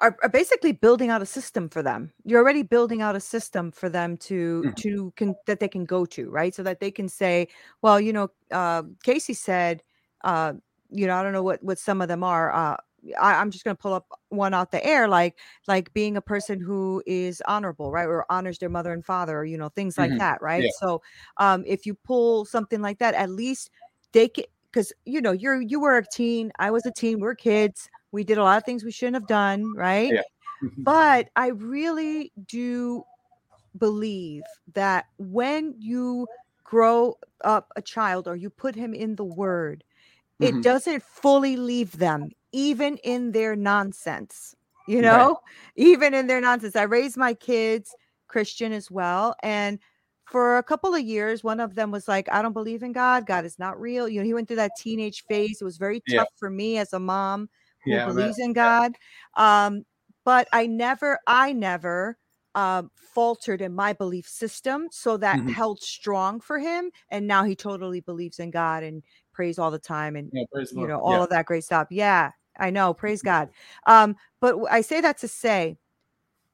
are, 0.00 0.16
are 0.22 0.28
basically 0.28 0.72
building 0.72 1.10
out 1.10 1.22
a 1.22 1.26
system 1.26 1.68
for 1.68 1.82
them. 1.82 2.12
You're 2.24 2.40
already 2.40 2.62
building 2.62 3.02
out 3.02 3.16
a 3.16 3.20
system 3.20 3.70
for 3.70 3.88
them 3.88 4.16
to 4.16 4.64
Mhm. 4.64 4.76
to 4.76 5.12
can 5.16 5.36
that 5.46 5.60
they 5.60 5.68
can 5.68 5.84
go 5.84 6.06
to, 6.06 6.30
right? 6.30 6.54
So 6.54 6.62
that 6.62 6.80
they 6.80 6.90
can 6.90 7.08
say, 7.08 7.48
well, 7.82 8.00
you 8.00 8.12
know, 8.12 8.30
uh, 8.50 8.82
Casey 9.04 9.34
said, 9.34 9.82
uh, 10.24 10.54
you 10.90 11.06
know, 11.06 11.16
I 11.16 11.22
don't 11.22 11.32
know 11.32 11.42
what 11.42 11.62
what 11.62 11.78
some 11.78 12.00
of 12.00 12.08
them 12.08 12.24
are. 12.24 12.52
Uh, 12.52 12.76
I, 13.20 13.34
I'm 13.34 13.50
just 13.50 13.64
going 13.64 13.76
to 13.76 13.80
pull 13.80 13.94
up 13.94 14.06
one 14.28 14.54
out 14.54 14.70
the 14.72 14.84
air, 14.84 15.08
like 15.08 15.38
like 15.68 15.92
being 15.92 16.16
a 16.16 16.22
person 16.22 16.60
who 16.60 17.02
is 17.06 17.42
honorable, 17.46 17.90
right, 17.92 18.06
or 18.06 18.26
honors 18.30 18.58
their 18.58 18.68
mother 18.68 18.92
and 18.92 19.04
father, 19.04 19.38
or 19.38 19.44
you 19.44 19.58
know, 19.58 19.68
things 19.70 19.98
like 19.98 20.12
Mhm. 20.12 20.18
that, 20.18 20.40
right? 20.42 20.64
Yeah. 20.64 20.70
So, 20.72 21.02
um, 21.38 21.64
if 21.66 21.86
you 21.86 21.94
pull 21.94 22.44
something 22.44 22.80
like 22.82 22.98
that, 22.98 23.14
at 23.14 23.30
least 23.30 23.70
they 24.12 24.28
can, 24.28 24.44
because 24.72 24.92
you 25.04 25.20
know, 25.20 25.32
you're 25.32 25.60
you 25.60 25.80
were 25.80 25.96
a 25.98 26.06
teen, 26.06 26.52
I 26.58 26.70
was 26.70 26.86
a 26.86 26.92
teen, 26.92 27.20
we're 27.20 27.34
kids, 27.34 27.90
we 28.12 28.24
did 28.24 28.38
a 28.38 28.42
lot 28.44 28.58
of 28.58 28.64
things 28.64 28.84
we 28.84 28.92
shouldn't 28.92 29.16
have 29.16 29.26
done, 29.26 29.72
right? 29.74 30.14
Yeah. 30.14 30.22
But 30.84 31.30
I 31.36 31.48
really 31.48 32.32
do 32.46 33.04
believe 33.78 34.60
that 34.74 35.06
when 35.18 35.74
you 35.78 36.28
grow 36.64 37.16
up 37.44 37.72
a 37.76 37.82
child 37.82 38.28
or 38.28 38.36
you 38.36 38.50
put 38.50 38.74
him 38.74 38.94
in 38.94 39.16
the 39.16 39.24
word, 39.24 39.84
it 40.40 40.60
Mhm. 40.60 40.62
doesn't 40.62 41.02
fully 41.02 41.56
leave 41.56 41.98
them, 41.98 42.32
even 42.52 42.96
in 42.98 43.32
their 43.32 43.56
nonsense. 43.56 44.54
You 44.88 45.02
Right. 45.02 45.02
know, 45.02 45.38
even 45.76 46.14
in 46.14 46.26
their 46.26 46.40
nonsense. 46.40 46.76
I 46.76 46.82
raised 46.82 47.16
my 47.16 47.34
kids 47.34 47.94
Christian 48.28 48.72
as 48.72 48.90
well. 48.90 49.34
And 49.42 49.78
for 50.24 50.58
a 50.58 50.62
couple 50.62 50.94
of 50.94 51.00
years, 51.02 51.42
one 51.42 51.60
of 51.60 51.74
them 51.74 51.90
was 51.90 52.06
like, 52.08 52.28
I 52.30 52.42
don't 52.42 52.52
believe 52.52 52.82
in 52.82 52.92
God. 52.92 53.26
God 53.26 53.44
is 53.44 53.58
not 53.58 53.80
real. 53.80 54.08
You 54.08 54.20
know, 54.20 54.26
he 54.26 54.34
went 54.34 54.46
through 54.48 54.56
that 54.56 54.76
teenage 54.76 55.24
phase. 55.26 55.60
It 55.60 55.64
was 55.64 55.76
very 55.76 56.02
Yeah. 56.06 56.20
tough 56.20 56.28
for 56.36 56.50
me 56.50 56.78
as 56.78 56.92
a 56.92 57.00
mom 57.00 57.48
who 57.84 57.92
Yeah, 57.92 58.06
believes 58.06 58.38
in 58.38 58.52
God. 58.52 58.92
Um, 59.36 59.84
but 60.24 60.48
I 60.52 60.66
never, 60.66 61.18
I 61.26 61.52
never 61.52 62.16
um, 62.54 62.90
faltered 62.94 63.60
in 63.60 63.74
my 63.74 63.92
belief 63.92 64.28
system. 64.28 64.88
So 64.90 65.16
that 65.16 65.38
Mhm. 65.38 65.52
held 65.54 65.80
strong 65.82 66.40
for 66.40 66.58
him. 66.58 66.90
And 67.10 67.26
now 67.26 67.44
he 67.44 67.56
totally 67.56 68.00
believes 68.00 68.38
in 68.38 68.50
God 68.50 68.82
and 68.82 69.02
prays 69.32 69.58
all 69.58 69.70
the 69.70 69.78
time 69.78 70.16
and 70.16 70.30
Yeah, 70.32 70.44
you 70.72 70.86
know 70.86 71.00
all 71.00 71.12
Yeah. 71.12 71.24
of 71.24 71.30
that 71.30 71.46
great 71.46 71.64
stuff 71.64 71.88
yeah 71.90 72.30
i 72.60 72.70
know 72.70 72.94
praise 72.94 73.22
god 73.22 73.48
um 73.86 74.16
but 74.40 74.56
I 74.70 74.80
say 74.80 75.00
that 75.02 75.18
to 75.18 75.28
say 75.28 75.76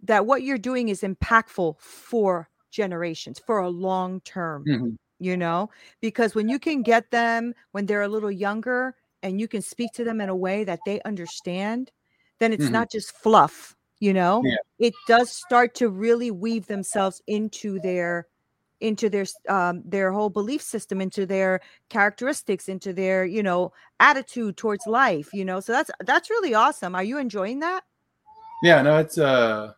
that 0.03 0.27
what 0.27 0.43
you're 0.43 0.59
doing 0.59 0.89
is 0.89 1.03
impactful 1.03 1.81
for 1.81 2.49
generations 2.71 3.39
for 3.39 3.59
a 3.59 3.69
long 3.71 4.21
term 4.21 4.65
Mhm. 4.69 4.97
you 5.19 5.37
know 5.37 5.71
because 6.01 6.35
when 6.35 6.49
you 6.49 6.59
can 6.59 6.83
get 6.83 7.11
them 7.11 7.55
when 7.73 7.87
they're 7.87 8.03
a 8.03 8.09
little 8.09 8.31
younger 8.31 8.95
and 9.23 9.41
you 9.41 9.49
can 9.49 9.63
speak 9.63 9.93
to 9.95 10.05
them 10.05 10.21
in 10.21 10.29
a 10.29 10.37
way 10.37 10.65
that 10.65 10.81
they 10.85 11.01
understand 11.05 11.91
then 12.39 12.53
it's 12.53 12.67
Mhm. 12.67 12.73
not 12.73 12.91
just 12.91 13.13
fluff 13.17 13.77
you 14.01 14.13
know 14.13 14.43
Yeah. 14.45 14.57
it 14.79 14.95
does 15.09 15.31
start 15.31 15.75
to 15.77 15.89
really 15.89 16.31
weave 16.31 16.67
themselves 16.67 17.23
into 17.27 17.79
their 17.81 18.27
into 18.81 19.09
their 19.09 19.25
um 19.49 19.83
their 19.87 20.13
whole 20.13 20.31
belief 20.31 20.61
system 20.63 21.01
into 21.01 21.25
their 21.27 21.61
characteristics 21.89 22.69
into 22.69 22.93
their 22.93 23.25
you 23.25 23.43
know 23.43 23.73
attitude 24.01 24.57
towards 24.57 24.87
life 24.87 25.33
you 25.33 25.45
know 25.45 25.61
so 25.61 25.73
that's 25.73 25.91
that's 26.05 26.31
really 26.31 26.55
awesome 26.55 26.95
are 26.95 27.05
you 27.05 27.19
enjoying 27.19 27.61
that 27.61 27.85
Yeah, 28.63 28.83
no, 28.83 28.99
it's 28.99 29.19
uh 29.19 29.73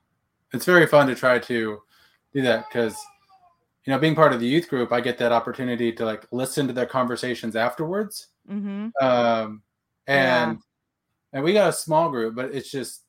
it's 0.52 0.64
very 0.64 0.86
fun 0.86 1.06
to 1.08 1.14
try 1.14 1.38
to 1.38 1.80
do 2.34 2.42
that 2.42 2.64
because 2.68 2.96
you 3.84 3.92
know, 3.92 3.98
being 3.98 4.14
part 4.14 4.32
of 4.34 4.40
the 4.40 4.46
youth 4.46 4.68
group, 4.68 4.92
I 4.92 5.00
get 5.00 5.16
that 5.18 5.32
opportunity 5.32 5.92
to 5.92 6.04
like 6.04 6.26
listen 6.30 6.66
to 6.66 6.72
their 6.74 6.86
conversations 6.86 7.56
afterwards. 7.56 8.28
mm-hmm 8.50 8.88
Um 9.04 9.62
Yeah. 10.08 10.50
and 10.50 10.58
and 11.32 11.44
we 11.44 11.52
got 11.52 11.68
a 11.70 11.72
small 11.72 12.10
group, 12.10 12.34
but 12.34 12.54
it's 12.54 12.70
just 12.70 13.04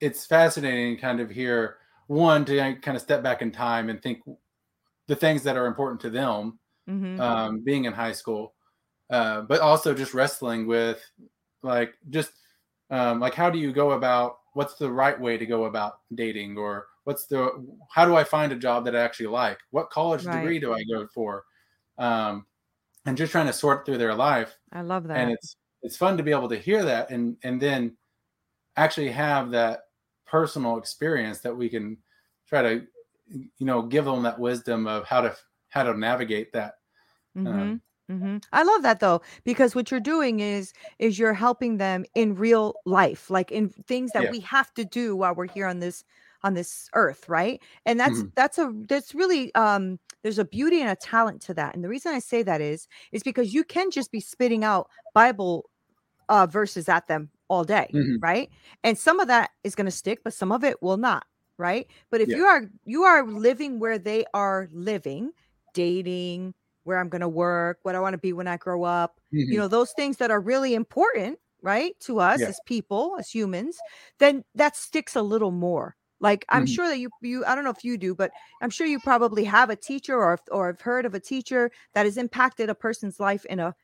it's 0.00 0.26
fascinating 0.26 0.98
kind 0.98 1.20
of 1.20 1.30
hear 1.30 1.76
one 2.06 2.44
to 2.46 2.56
kind 2.76 2.96
of 2.96 3.02
step 3.02 3.22
back 3.22 3.42
in 3.42 3.52
time 3.52 3.88
and 3.90 4.02
think 4.02 4.20
the 5.10 5.16
things 5.16 5.44
that 5.44 5.58
are 5.58 5.66
important 5.66 6.00
to 6.02 6.10
them 6.10 6.60
mm-hmm 6.88 7.22
um, 7.22 7.62
being 7.64 7.86
in 7.86 7.92
high 7.92 8.12
school, 8.12 8.54
uh, 9.10 9.42
but 9.42 9.60
also 9.60 9.94
just 9.94 10.14
wrestling 10.14 10.66
with 10.66 11.04
like 11.62 11.94
just 12.10 12.32
um, 12.90 13.20
like 13.20 13.34
how 13.34 13.50
do 13.50 13.58
you 13.58 13.72
go 13.72 13.92
about 13.92 14.38
what's 14.54 14.76
the 14.76 14.90
right 14.90 15.20
way 15.20 15.38
to 15.38 15.46
go 15.46 15.64
about 15.66 16.00
dating 16.14 16.58
or 16.58 16.88
what's 17.04 17.26
the 17.26 17.66
how 17.90 18.04
do 18.06 18.16
I 18.16 18.24
find 18.24 18.52
a 18.52 18.56
job 18.56 18.84
that 18.86 18.96
I 18.96 19.00
actually 19.00 19.28
like? 19.28 19.58
What 19.70 19.90
college 19.90 20.24
Right. 20.24 20.30
degree 20.30 20.60
do 20.60 20.74
I 20.74 20.84
go 20.84 21.06
for? 21.14 21.44
Um, 21.98 22.46
and 23.06 23.16
just 23.16 23.32
trying 23.32 23.46
to 23.46 23.54
sort 23.54 23.86
through 23.86 23.98
their 23.98 24.14
life, 24.14 24.58
i 24.72 24.80
love 24.82 25.06
that 25.08 25.16
and 25.20 25.30
it's 25.32 25.56
it's 25.82 25.96
fun 25.96 26.16
to 26.16 26.22
be 26.22 26.32
able 26.32 26.48
to 26.48 26.58
hear 26.58 26.84
that 26.84 27.10
and 27.10 27.36
and 27.44 27.60
then 27.62 27.96
actually 28.76 29.10
have 29.10 29.50
that 29.50 29.82
personal 30.26 30.78
experience 30.78 31.40
that 31.40 31.56
we 31.56 31.68
can 31.68 31.98
try 32.46 32.62
to 32.62 32.86
you 33.30 33.66
know 33.66 33.82
give 33.82 34.04
them 34.04 34.22
that 34.24 34.38
wisdom 34.40 34.86
of 34.86 35.06
how 35.06 35.20
to 35.22 35.36
how 35.70 35.82
to 35.84 35.96
navigate 35.98 36.52
that 36.52 36.74
hmm 37.34 37.44
um, 37.44 37.80
hmm 38.08 38.38
I 38.52 38.64
love 38.64 38.82
that 38.82 38.98
though, 39.00 39.20
because 39.44 39.74
what 39.76 39.90
you're 39.90 40.00
doing 40.00 40.40
is 40.40 40.72
is 40.98 41.18
you're 41.18 41.32
helping 41.34 41.76
them 41.78 42.04
in 42.16 42.34
real 42.34 42.80
life, 42.84 43.30
like 43.30 43.52
in 43.52 43.68
things 43.68 44.12
that 44.12 44.26
Yeah. 44.26 44.30
we 44.30 44.40
have 44.40 44.74
to 44.74 44.84
do 44.84 45.14
while 45.16 45.34
we're 45.34 45.46
here 45.46 45.66
on 45.66 45.78
this 45.80 46.02
on 46.42 46.54
this 46.54 46.88
earth, 46.94 47.28
right? 47.28 47.62
And 47.86 48.00
that's 48.00 48.24
Mhm. 48.24 48.32
that's 48.36 48.58
a 48.58 48.72
that's 48.88 49.14
really 49.14 49.54
um 49.54 49.98
there's 50.24 50.38
a 50.40 50.44
beauty 50.44 50.80
and 50.80 50.90
a 50.90 50.96
talent 50.96 51.40
to 51.42 51.54
that. 51.54 51.74
And 51.74 51.84
the 51.84 51.88
reason 51.88 52.12
I 52.12 52.18
say 52.18 52.42
that 52.42 52.60
is 52.60 52.88
is 53.12 53.22
because 53.22 53.54
you 53.54 53.62
can 53.64 53.90
just 53.92 54.10
be 54.12 54.20
spitting 54.20 54.64
out 54.64 54.88
Bible 55.14 55.70
uh 56.28 56.46
verses 56.46 56.88
at 56.88 57.06
them 57.08 57.30
all 57.48 57.64
day, 57.64 57.94
Mhm. 57.94 58.22
right? 58.22 58.50
And 58.84 58.98
some 58.98 59.20
of 59.20 59.28
that 59.28 59.50
is 59.64 59.74
going 59.74 59.86
to 59.86 59.90
stick, 59.90 60.20
but 60.24 60.34
some 60.34 60.52
of 60.52 60.64
it 60.64 60.82
will 60.82 60.96
not, 60.98 61.24
right? 61.60 61.88
But 62.10 62.22
if 62.22 62.32
Yeah. 62.32 62.36
you 62.36 62.44
are 62.46 62.64
you 62.86 63.04
are 63.04 63.26
living 63.26 63.80
where 63.80 63.98
they 63.98 64.26
are 64.34 64.68
living, 64.72 65.32
dating, 65.74 66.54
where 66.84 66.98
I'm 66.98 67.08
going 67.10 67.20
to 67.22 67.28
work, 67.28 67.80
what 67.82 67.94
I 67.94 68.00
want 68.00 68.14
to 68.14 68.18
be 68.18 68.32
when 68.32 68.48
I 68.48 68.56
grow 68.56 68.84
up, 68.84 69.20
you 69.50 69.58
Mhm. 69.58 69.60
know, 69.60 69.68
those 69.68 69.92
things 69.92 70.18
that 70.18 70.30
are 70.30 70.40
really 70.40 70.74
important, 70.74 71.38
right, 71.62 71.94
to 72.00 72.20
us 72.20 72.46
Yeah. 72.46 72.48
as 72.48 72.60
people, 72.60 73.16
as 73.18 73.30
humans, 73.30 73.82
then 74.18 74.44
that 74.54 74.76
sticks 74.76 75.16
a 75.16 75.22
little 75.22 75.52
more. 75.52 75.96
Like 76.20 76.44
I'm 76.50 76.66
Mhm. 76.66 76.66
sure 76.66 76.88
that 76.88 76.98
you 76.98 77.10
you 77.22 77.44
I 77.46 77.54
don't 77.54 77.64
know 77.64 77.70
if 77.70 77.84
you 77.84 77.96
do, 77.98 78.14
but 78.14 78.32
I'm 78.60 78.70
sure 78.70 78.86
you 78.86 79.00
probably 79.00 79.44
have 79.44 79.70
a 79.70 79.76
teacher 79.76 80.16
or 80.16 80.38
or 80.50 80.68
have 80.68 80.80
heard 80.82 81.06
of 81.06 81.14
a 81.14 81.20
teacher 81.20 81.70
that 81.94 82.06
has 82.06 82.18
impacted 82.18 82.68
a 82.70 82.74
person's 82.74 83.20
life 83.20 83.44
in 83.46 83.58
a 83.60 83.74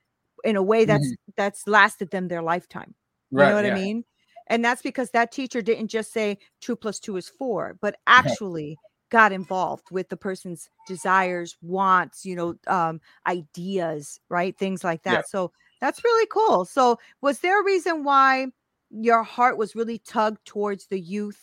in 0.44 0.56
a 0.56 0.62
way 0.62 0.84
that's 0.84 1.14
that's 1.36 1.66
lasted 1.68 2.10
them 2.10 2.28
their 2.28 2.42
lifetime. 2.42 2.94
You 3.36 3.46
Right, 3.46 3.46
know 3.46 3.54
what 3.56 3.66
I 3.66 3.70
mean? 3.70 4.04
And 4.48 4.64
that's 4.64 4.82
because 4.82 5.10
that 5.10 5.32
teacher 5.32 5.60
didn't 5.62 5.88
just 5.88 6.12
say 6.12 6.38
two 6.60 6.76
plus 6.76 7.00
two 7.00 7.16
is 7.16 7.28
four, 7.28 7.76
but 7.80 7.96
actually 8.06 8.76
got 9.10 9.32
involved 9.32 9.90
with 9.90 10.08
the 10.08 10.16
person's 10.16 10.68
desires, 10.86 11.56
wants, 11.62 12.24
you 12.24 12.36
know, 12.36 12.54
um, 12.66 13.00
ideas, 13.26 14.20
right? 14.28 14.56
Things 14.56 14.82
like 14.84 15.02
that. 15.02 15.12
Yeah. 15.12 15.22
So 15.28 15.52
that's 15.80 16.04
really 16.04 16.26
cool. 16.32 16.64
So 16.64 16.98
was 17.20 17.40
there 17.40 17.60
a 17.60 17.64
reason 17.64 18.04
why 18.04 18.46
your 18.90 19.22
heart 19.22 19.58
was 19.58 19.76
really 19.76 19.98
tugged 19.98 20.44
towards 20.44 20.86
the 20.86 21.00
youth 21.00 21.40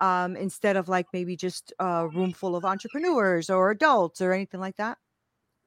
um, 0.00 0.36
instead 0.36 0.76
of 0.76 0.88
like 0.88 1.06
maybe 1.12 1.36
just 1.36 1.72
a 1.78 2.08
room 2.08 2.32
full 2.32 2.56
of 2.56 2.64
entrepreneurs 2.64 3.50
or 3.50 3.70
adults 3.70 4.20
or 4.20 4.32
anything 4.32 4.60
like 4.60 4.76
that? 4.76 4.98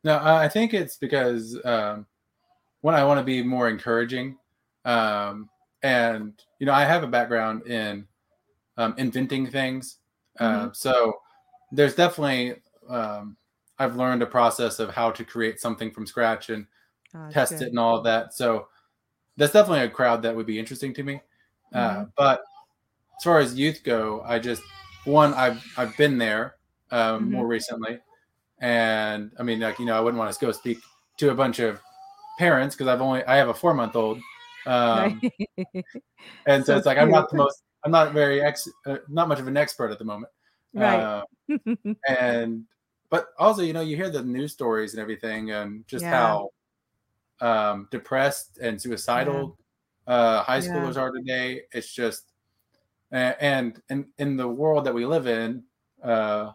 No, 0.03 0.19
I 0.23 0.47
think 0.47 0.73
it's 0.73 0.97
because 0.97 1.59
um, 1.65 2.05
one, 2.81 2.93
I 2.93 3.03
want 3.03 3.19
to 3.19 3.23
be 3.23 3.43
more 3.43 3.67
encouraging, 3.67 4.37
um, 4.85 5.49
and 5.83 6.33
you 6.59 6.65
know, 6.65 6.73
I 6.73 6.83
have 6.83 7.03
a 7.03 7.07
background 7.07 7.67
in 7.67 8.07
um, 8.77 8.95
inventing 8.97 9.47
things, 9.49 9.97
uh, 10.39 10.69
so 10.73 11.13
there's 11.71 11.95
definitely 11.95 12.55
um, 12.89 13.37
I've 13.79 13.95
learned 13.95 14.21
a 14.23 14.27
process 14.27 14.79
of 14.79 14.89
how 14.91 15.11
to 15.11 15.23
create 15.25 15.59
something 15.59 15.91
from 15.91 16.05
scratch 16.07 16.49
and 16.49 16.65
Oh, 17.15 17.29
test 17.31 17.53
good. 17.53 17.63
it 17.63 17.69
and 17.69 17.79
all 17.79 17.97
of 17.97 18.03
that. 18.05 18.33
So 18.33 18.67
that's 19.37 19.53
definitely 19.53 19.85
a 19.85 19.89
crowd 19.89 20.21
that 20.23 20.35
would 20.35 20.45
be 20.47 20.59
interesting 20.59 20.93
to 20.95 21.03
me. 21.03 21.21
Uh, 21.73 22.05
but 22.17 22.41
as 23.19 23.23
far 23.23 23.39
as 23.39 23.55
youth 23.57 23.81
go, 23.83 24.21
I 24.25 24.39
just 24.39 24.63
one 25.05 25.33
I've 25.33 25.63
I've 25.77 25.95
been 25.97 26.17
there 26.17 26.55
um, 26.91 27.25
Mhm. 27.27 27.31
more 27.31 27.47
recently, 27.47 27.99
and 28.59 29.31
I 29.39 29.43
mean 29.43 29.59
like 29.59 29.79
you 29.79 29.85
know 29.85 29.97
I 29.97 30.01
wouldn't 30.01 30.19
want 30.19 30.33
to 30.33 30.45
go 30.45 30.51
speak 30.51 30.79
to 31.17 31.31
a 31.31 31.35
bunch 31.35 31.59
of 31.59 31.81
parents 32.39 32.75
because 32.75 32.87
I've 32.87 33.01
only 33.01 33.23
I 33.25 33.35
have 33.37 33.49
a 33.49 33.53
four 33.53 33.73
month 33.73 33.95
old, 33.95 34.19
um, 34.67 35.21
Right. 35.21 35.33
and 36.45 36.65
so, 36.65 36.73
So 36.73 36.77
it's 36.77 36.85
like 36.85 36.97
I'm 36.97 37.09
not 37.11 37.29
the 37.29 37.37
most 37.37 37.63
I'm 37.83 37.91
not 37.91 38.13
very 38.13 38.41
ex 38.41 38.67
uh, 38.85 38.97
not 39.07 39.27
much 39.27 39.39
of 39.39 39.47
an 39.47 39.57
expert 39.57 39.91
at 39.91 39.99
the 39.99 40.05
moment, 40.05 40.31
Right. 40.73 41.01
Uh, 41.01 41.23
and 42.07 42.65
but 43.09 43.29
also 43.39 43.61
you 43.63 43.73
know 43.73 43.81
you 43.81 43.95
hear 43.95 44.09
the 44.09 44.23
news 44.23 44.53
stories 44.53 44.93
and 44.93 45.01
everything 45.01 45.51
and 45.51 45.87
just 45.87 46.05
Yeah. 46.05 46.11
how 46.11 46.49
um, 47.41 47.87
depressed 47.91 48.57
and 48.59 48.81
suicidal 48.81 49.57
uh, 50.07 50.43
high 50.43 50.59
Yeah. 50.59 50.61
schoolers 50.61 50.97
are 50.97 51.11
today. 51.11 51.63
It's 51.71 51.93
just 51.93 52.33
and 53.11 53.81
in 53.89 54.07
in 54.17 54.37
the 54.37 54.47
world 54.47 54.85
that 54.85 54.93
we 54.93 55.05
live 55.05 55.27
in, 55.27 55.63
uh, 56.03 56.51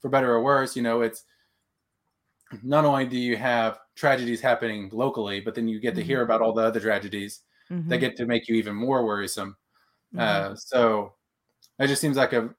for 0.00 0.08
better 0.10 0.32
or 0.32 0.42
worse, 0.42 0.76
you 0.76 0.82
know, 0.82 1.02
it's 1.02 1.24
not 2.62 2.84
only 2.84 3.06
do 3.06 3.18
you 3.18 3.36
have 3.36 3.80
tragedies 3.94 4.40
happening 4.40 4.88
locally, 4.92 5.40
but 5.40 5.54
then 5.54 5.68
you 5.68 5.80
get 5.80 5.94
to 5.94 6.02
hear 6.02 6.22
about 6.22 6.40
all 6.42 6.52
the 6.52 6.62
other 6.62 6.80
tragedies 6.80 7.40
that 7.88 7.96
Mhm, 7.96 8.00
get 8.00 8.16
to 8.16 8.26
make 8.26 8.48
you 8.48 8.54
even 8.56 8.74
more 8.74 9.04
worrisome. 9.04 9.56
mhm. 10.14 10.20
Uh, 10.20 10.54
so 10.56 11.14
it 11.78 11.88
just 11.88 12.00
seems 12.00 12.16
like 12.16 12.32
a 12.32 12.54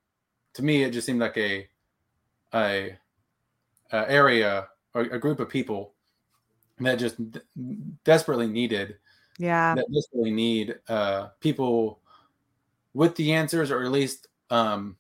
to 0.54 0.64
me 0.64 0.84
it 0.84 0.92
just 0.92 1.06
seemed 1.06 1.20
like 1.20 1.38
a 1.38 1.68
a, 2.54 2.98
a 3.92 4.12
area 4.12 4.68
or 4.94 5.02
a 5.02 5.20
group 5.20 5.40
of 5.40 5.50
people 5.50 5.94
that 6.80 7.00
just 7.00 7.16
d- 7.32 7.42
desperately 8.04 8.48
needed 8.48 8.98
yeah. 9.38 9.76
that 9.76 9.86
desperately 9.94 10.32
need 10.32 10.80
uh, 10.90 11.30
people 11.40 12.02
with 12.94 13.16
the 13.16 13.34
answers 13.34 13.72
or 13.72 13.84
at 13.84 13.92
least 13.92 14.28
um, 14.50 14.98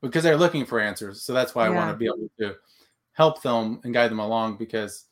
because 0.00 0.22
they're 0.22 0.36
looking 0.36 0.64
for 0.64 0.80
answers 0.80 1.22
so 1.22 1.32
that's 1.32 1.54
why 1.54 1.66
i 1.66 1.70
want 1.70 1.90
to 1.90 1.96
be 1.96 2.06
able 2.06 2.28
to 2.38 2.56
help 3.12 3.42
them 3.42 3.80
and 3.84 3.92
guide 3.94 4.10
them 4.10 4.20
along 4.20 4.56
because 4.56 5.04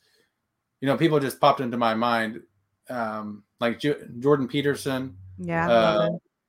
you 0.80 0.86
know 0.86 0.96
people 0.96 1.20
just 1.20 1.40
popped 1.40 1.60
into 1.60 1.76
my 1.76 1.94
mind 1.94 2.40
um, 2.88 3.42
like 3.60 3.78
J- 3.78 4.02
jordan 4.18 4.48
peterson 4.48 5.16
Yeah. 5.38 5.70
uh, 5.70 6.08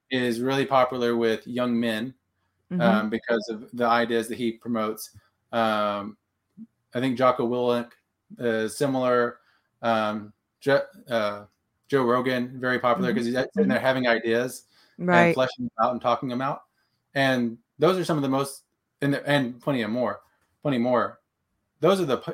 is 0.09 0.41
really 0.41 0.65
popular 0.65 1.15
with 1.15 1.45
young 1.45 1.79
men 1.79 2.13
Mhm, 2.71 2.81
um, 2.81 3.09
because 3.09 3.49
of 3.49 3.69
the 3.73 3.85
ideas 3.85 4.27
that 4.29 4.37
he 4.37 4.53
promotes. 4.53 5.11
Um, 5.51 6.15
I 6.93 6.99
think 6.99 7.17
Jocko 7.17 7.47
Willink 7.47 7.91
is 8.39 8.77
similar. 8.77 9.39
Um, 9.81 10.31
jo, 10.61 10.81
uh, 11.09 11.43
Joe 11.89 12.03
Rogan, 12.03 12.59
very 12.59 12.79
popular 12.79 13.11
because 13.11 13.27
mm-hmm. 13.27 13.37
he's 13.37 13.47
sitting 13.53 13.67
there 13.67 13.79
having 13.79 14.07
ideas 14.07 14.65
right. 14.97 15.27
and 15.27 15.33
fleshing 15.33 15.65
them 15.65 15.85
out 15.85 15.91
and 15.91 16.01
talking 16.01 16.29
them 16.29 16.41
out. 16.41 16.63
And 17.13 17.57
those 17.77 17.97
are 17.97 18.05
some 18.05 18.17
of 18.17 18.23
the 18.23 18.29
most, 18.29 18.63
and, 19.01 19.15
and 19.15 19.59
plenty 19.59 19.81
of 19.81 19.89
more, 19.89 20.21
plenty 20.61 20.77
more. 20.77 21.19
Those 21.81 21.99
are 21.99 22.05
the 22.05 22.17
p- 22.17 22.31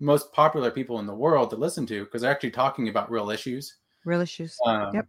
most 0.00 0.32
popular 0.32 0.70
people 0.70 0.98
in 0.98 1.06
the 1.06 1.14
world 1.14 1.50
to 1.50 1.56
listen 1.56 1.86
to 1.86 2.04
because 2.04 2.22
they're 2.22 2.30
actually 2.30 2.50
talking 2.50 2.88
about 2.88 3.10
real 3.10 3.30
issues. 3.30 3.76
Real 4.04 4.20
issues. 4.20 4.56
Um, 4.66 4.94
yep. 4.94 5.06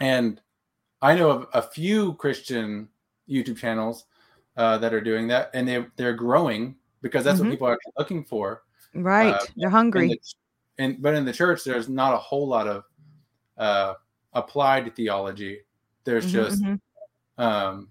And 0.00 0.40
I 1.02 1.14
know 1.14 1.30
of 1.30 1.46
a 1.52 1.62
few 1.62 2.14
Christian 2.14 2.88
YouTube 3.28 3.58
channels 3.58 4.06
uh, 4.56 4.78
that 4.78 4.94
are 4.94 5.00
doing 5.00 5.28
that, 5.28 5.50
and 5.54 5.68
they 5.68 5.86
they're 5.96 6.14
growing 6.14 6.76
because 7.02 7.24
that's 7.24 7.38
mm-hmm. 7.38 7.48
what 7.48 7.52
people 7.52 7.68
are 7.68 7.78
looking 7.98 8.24
for. 8.24 8.62
Right, 8.94 9.34
uh, 9.34 9.44
they're 9.56 9.70
hungry. 9.70 10.18
And 10.78 11.00
but 11.02 11.14
in 11.14 11.24
the 11.24 11.32
church, 11.32 11.64
there's 11.64 11.88
not 11.88 12.14
a 12.14 12.18
whole 12.18 12.48
lot 12.48 12.66
of 12.66 12.84
uh, 13.58 13.94
applied 14.32 14.94
theology. 14.96 15.60
There's 16.04 16.24
mm-hmm, 16.26 16.34
just 16.34 16.62
mm-hmm. 16.62 17.42
um, 17.42 17.88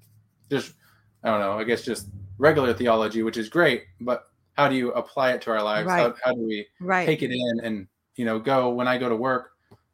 just 0.50 0.74
I 1.24 1.30
don't 1.30 1.40
know. 1.40 1.60
I 1.60 1.64
guess 1.64 1.84
just 1.84 2.10
regular 2.38 2.74
theology, 2.74 3.24
which 3.24 3.38
is 3.38 3.50
great, 3.50 3.86
but 4.02 4.28
how 4.56 4.68
do 4.68 4.76
you 4.76 4.92
apply 4.94 5.32
it 5.34 5.42
to 5.44 5.52
our 5.52 5.62
lives? 5.62 5.88
Right. 5.88 6.00
How, 6.02 6.16
how 6.24 6.34
do 6.34 6.42
we 6.42 6.66
right. 6.80 7.06
take 7.06 7.22
it 7.22 7.32
in 7.32 7.60
and 7.64 7.88
you 8.16 8.26
know 8.26 8.40
go 8.40 8.70
when 8.70 8.88
I 8.88 8.98
go 8.98 9.10
to 9.10 9.16
work 9.16 9.52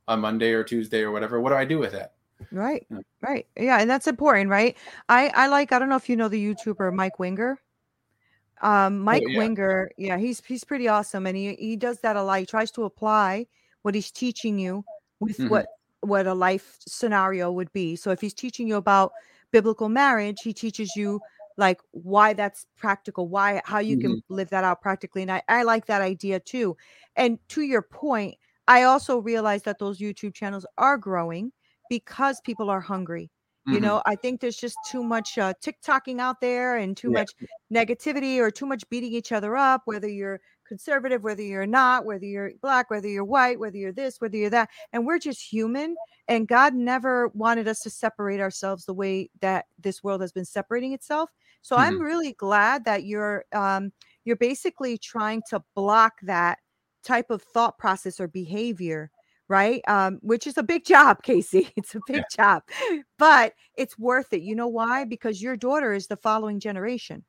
on 0.08 0.22
Monday 0.22 0.54
or 0.54 0.64
Tuesday 0.64 1.02
or 1.02 1.12
whatever? 1.12 1.42
What 1.42 1.50
do 1.50 1.56
I 1.56 1.66
do 1.66 1.80
with 1.80 1.94
it? 1.94 2.12
Right. 2.52 2.86
Yeah. 2.90 3.00
Right. 3.22 3.48
Yeah, 3.58 3.80
and 3.80 3.90
that's 3.90 4.08
important, 4.08 4.50
right? 4.50 4.78
I 5.10 5.32
I 5.36 5.48
like 5.48 5.72
I 5.72 5.80
don't 5.80 5.90
know 5.90 5.96
if 5.96 6.10
you 6.10 6.16
know 6.16 6.30
the 6.30 6.44
YouTuber 6.44 6.94
Mike 6.94 7.20
Winger. 7.20 7.60
Um, 8.62 9.02
oh, 9.02 9.04
Mike 9.04 9.24
oh, 9.26 9.30
yeah. 9.30 9.38
Winger, 9.40 9.92
yeah, 9.98 10.18
he's 10.18 10.42
he's 10.46 10.64
pretty 10.64 10.88
awesome, 10.88 11.26
and 11.26 11.36
he 11.36 11.56
he 11.56 11.76
does 11.76 12.00
that 12.02 12.16
a 12.16 12.24
lot. 12.24 12.40
He 12.40 12.46
tries 12.46 12.72
to 12.72 12.84
apply 12.84 13.48
what 13.82 13.96
he's 13.96 14.12
teaching 14.12 14.60
you 14.60 14.84
with 15.20 15.38
mm-hmm. 15.38 15.50
what 15.50 15.66
what 16.02 16.28
a 16.28 16.34
life 16.34 16.78
scenario 16.88 17.52
would 17.52 17.72
be. 17.74 17.96
So 17.96 18.12
if 18.12 18.22
he's 18.22 18.34
teaching 18.34 18.68
you 18.68 18.76
about 18.76 19.14
biblical 19.52 19.90
marriage, 19.90 20.42
he 20.44 20.54
teaches 20.54 20.96
you 20.96 21.20
like 21.58 21.80
why 21.92 22.34
that's 22.34 22.66
practical, 22.78 23.28
why 23.28 23.62
how 23.66 23.80
you 23.80 23.98
mm-hmm. 23.98 24.14
can 24.14 24.24
live 24.30 24.50
that 24.50 24.64
out 24.64 24.82
practically. 24.82 25.22
And 25.22 25.32
I, 25.32 25.42
I 25.48 25.64
like 25.64 25.86
that 25.88 26.02
idea 26.02 26.40
too. 26.40 26.78
And 27.16 27.40
to 27.50 27.62
your 27.62 27.82
point, 27.82 28.36
I 28.68 28.84
also 28.84 29.20
realize 29.20 29.64
that 29.64 29.80
those 29.80 30.00
YouTube 30.00 30.34
channels 30.34 30.66
are 30.78 30.98
growing 30.98 31.52
because 31.90 32.40
people 32.42 32.70
are 32.70 32.80
hungry. 32.82 33.30
Mm-hmm. 33.68 33.76
You 33.76 33.82
know, 33.82 34.02
I 34.06 34.16
think 34.16 34.42
there's 34.42 34.58
just 34.58 34.78
too 34.90 35.04
much 35.04 35.38
uh, 35.38 35.54
TikToking 35.62 36.20
out 36.20 36.42
there 36.42 36.78
and 36.78 36.98
too 36.98 37.12
yeah. 37.12 37.20
much 37.20 37.32
negativity 37.72 38.40
or 38.40 38.50
too 38.50 38.66
much 38.66 38.90
beating 38.90 39.14
each 39.14 39.32
other 39.32 39.56
up, 39.56 39.82
whether 39.86 40.08
you're 40.08 40.42
conservative, 40.68 41.22
whether 41.22 41.44
you're 41.44 41.68
not, 41.68 42.06
whether 42.06 42.26
you're 42.26 42.54
black, 42.62 42.90
whether 42.90 43.08
you're 43.08 43.26
white, 43.26 43.60
whether 43.60 43.78
you're 43.78 43.92
this, 43.92 44.20
whether 44.20 44.38
you're 44.38 44.50
that. 44.50 44.70
And 44.94 45.06
we're 45.06 45.20
just 45.20 45.42
human. 45.42 45.96
And 46.28 46.48
God 46.48 46.74
never 46.74 47.28
wanted 47.30 47.68
us 47.68 47.82
to 47.82 47.90
separate 47.90 48.40
ourselves 48.40 48.86
the 48.86 48.94
way 48.94 49.30
that 49.42 49.66
this 49.78 50.02
world 50.02 50.22
has 50.22 50.32
been 50.32 50.46
separating 50.46 50.94
itself. 50.94 51.30
So 51.62 51.76
mm-hmm. 51.76 51.86
I'm 51.86 52.02
really 52.02 52.34
glad 52.34 52.86
that 52.86 53.06
you're 53.06 53.46
um, 53.54 53.92
you're 54.26 54.36
basically 54.36 54.98
trying 54.98 55.42
to 55.50 55.62
block 55.76 56.14
that 56.24 56.60
type 57.04 57.30
of 57.30 57.42
thought 57.42 57.78
process 57.78 58.20
or 58.20 58.28
behavior 58.28 59.12
right? 59.52 59.82
Um, 59.90 60.18
which 60.22 60.48
is 60.48 60.58
a 60.58 60.64
big 60.64 60.86
job, 60.96 61.22
Casey. 61.24 61.72
It's 61.76 61.94
a 61.94 62.00
big 62.08 62.24
yeah. 62.38 62.44
job, 62.44 62.64
but 63.20 63.54
it's 63.78 64.00
worth 64.00 64.32
it. 64.32 64.42
You 64.42 64.56
know 64.56 64.70
why? 64.70 65.04
Because 65.04 65.42
your 65.42 65.58
daughter 65.58 65.94
is 65.94 66.08
the 66.08 66.16
following 66.16 66.60
generation, 66.60 67.26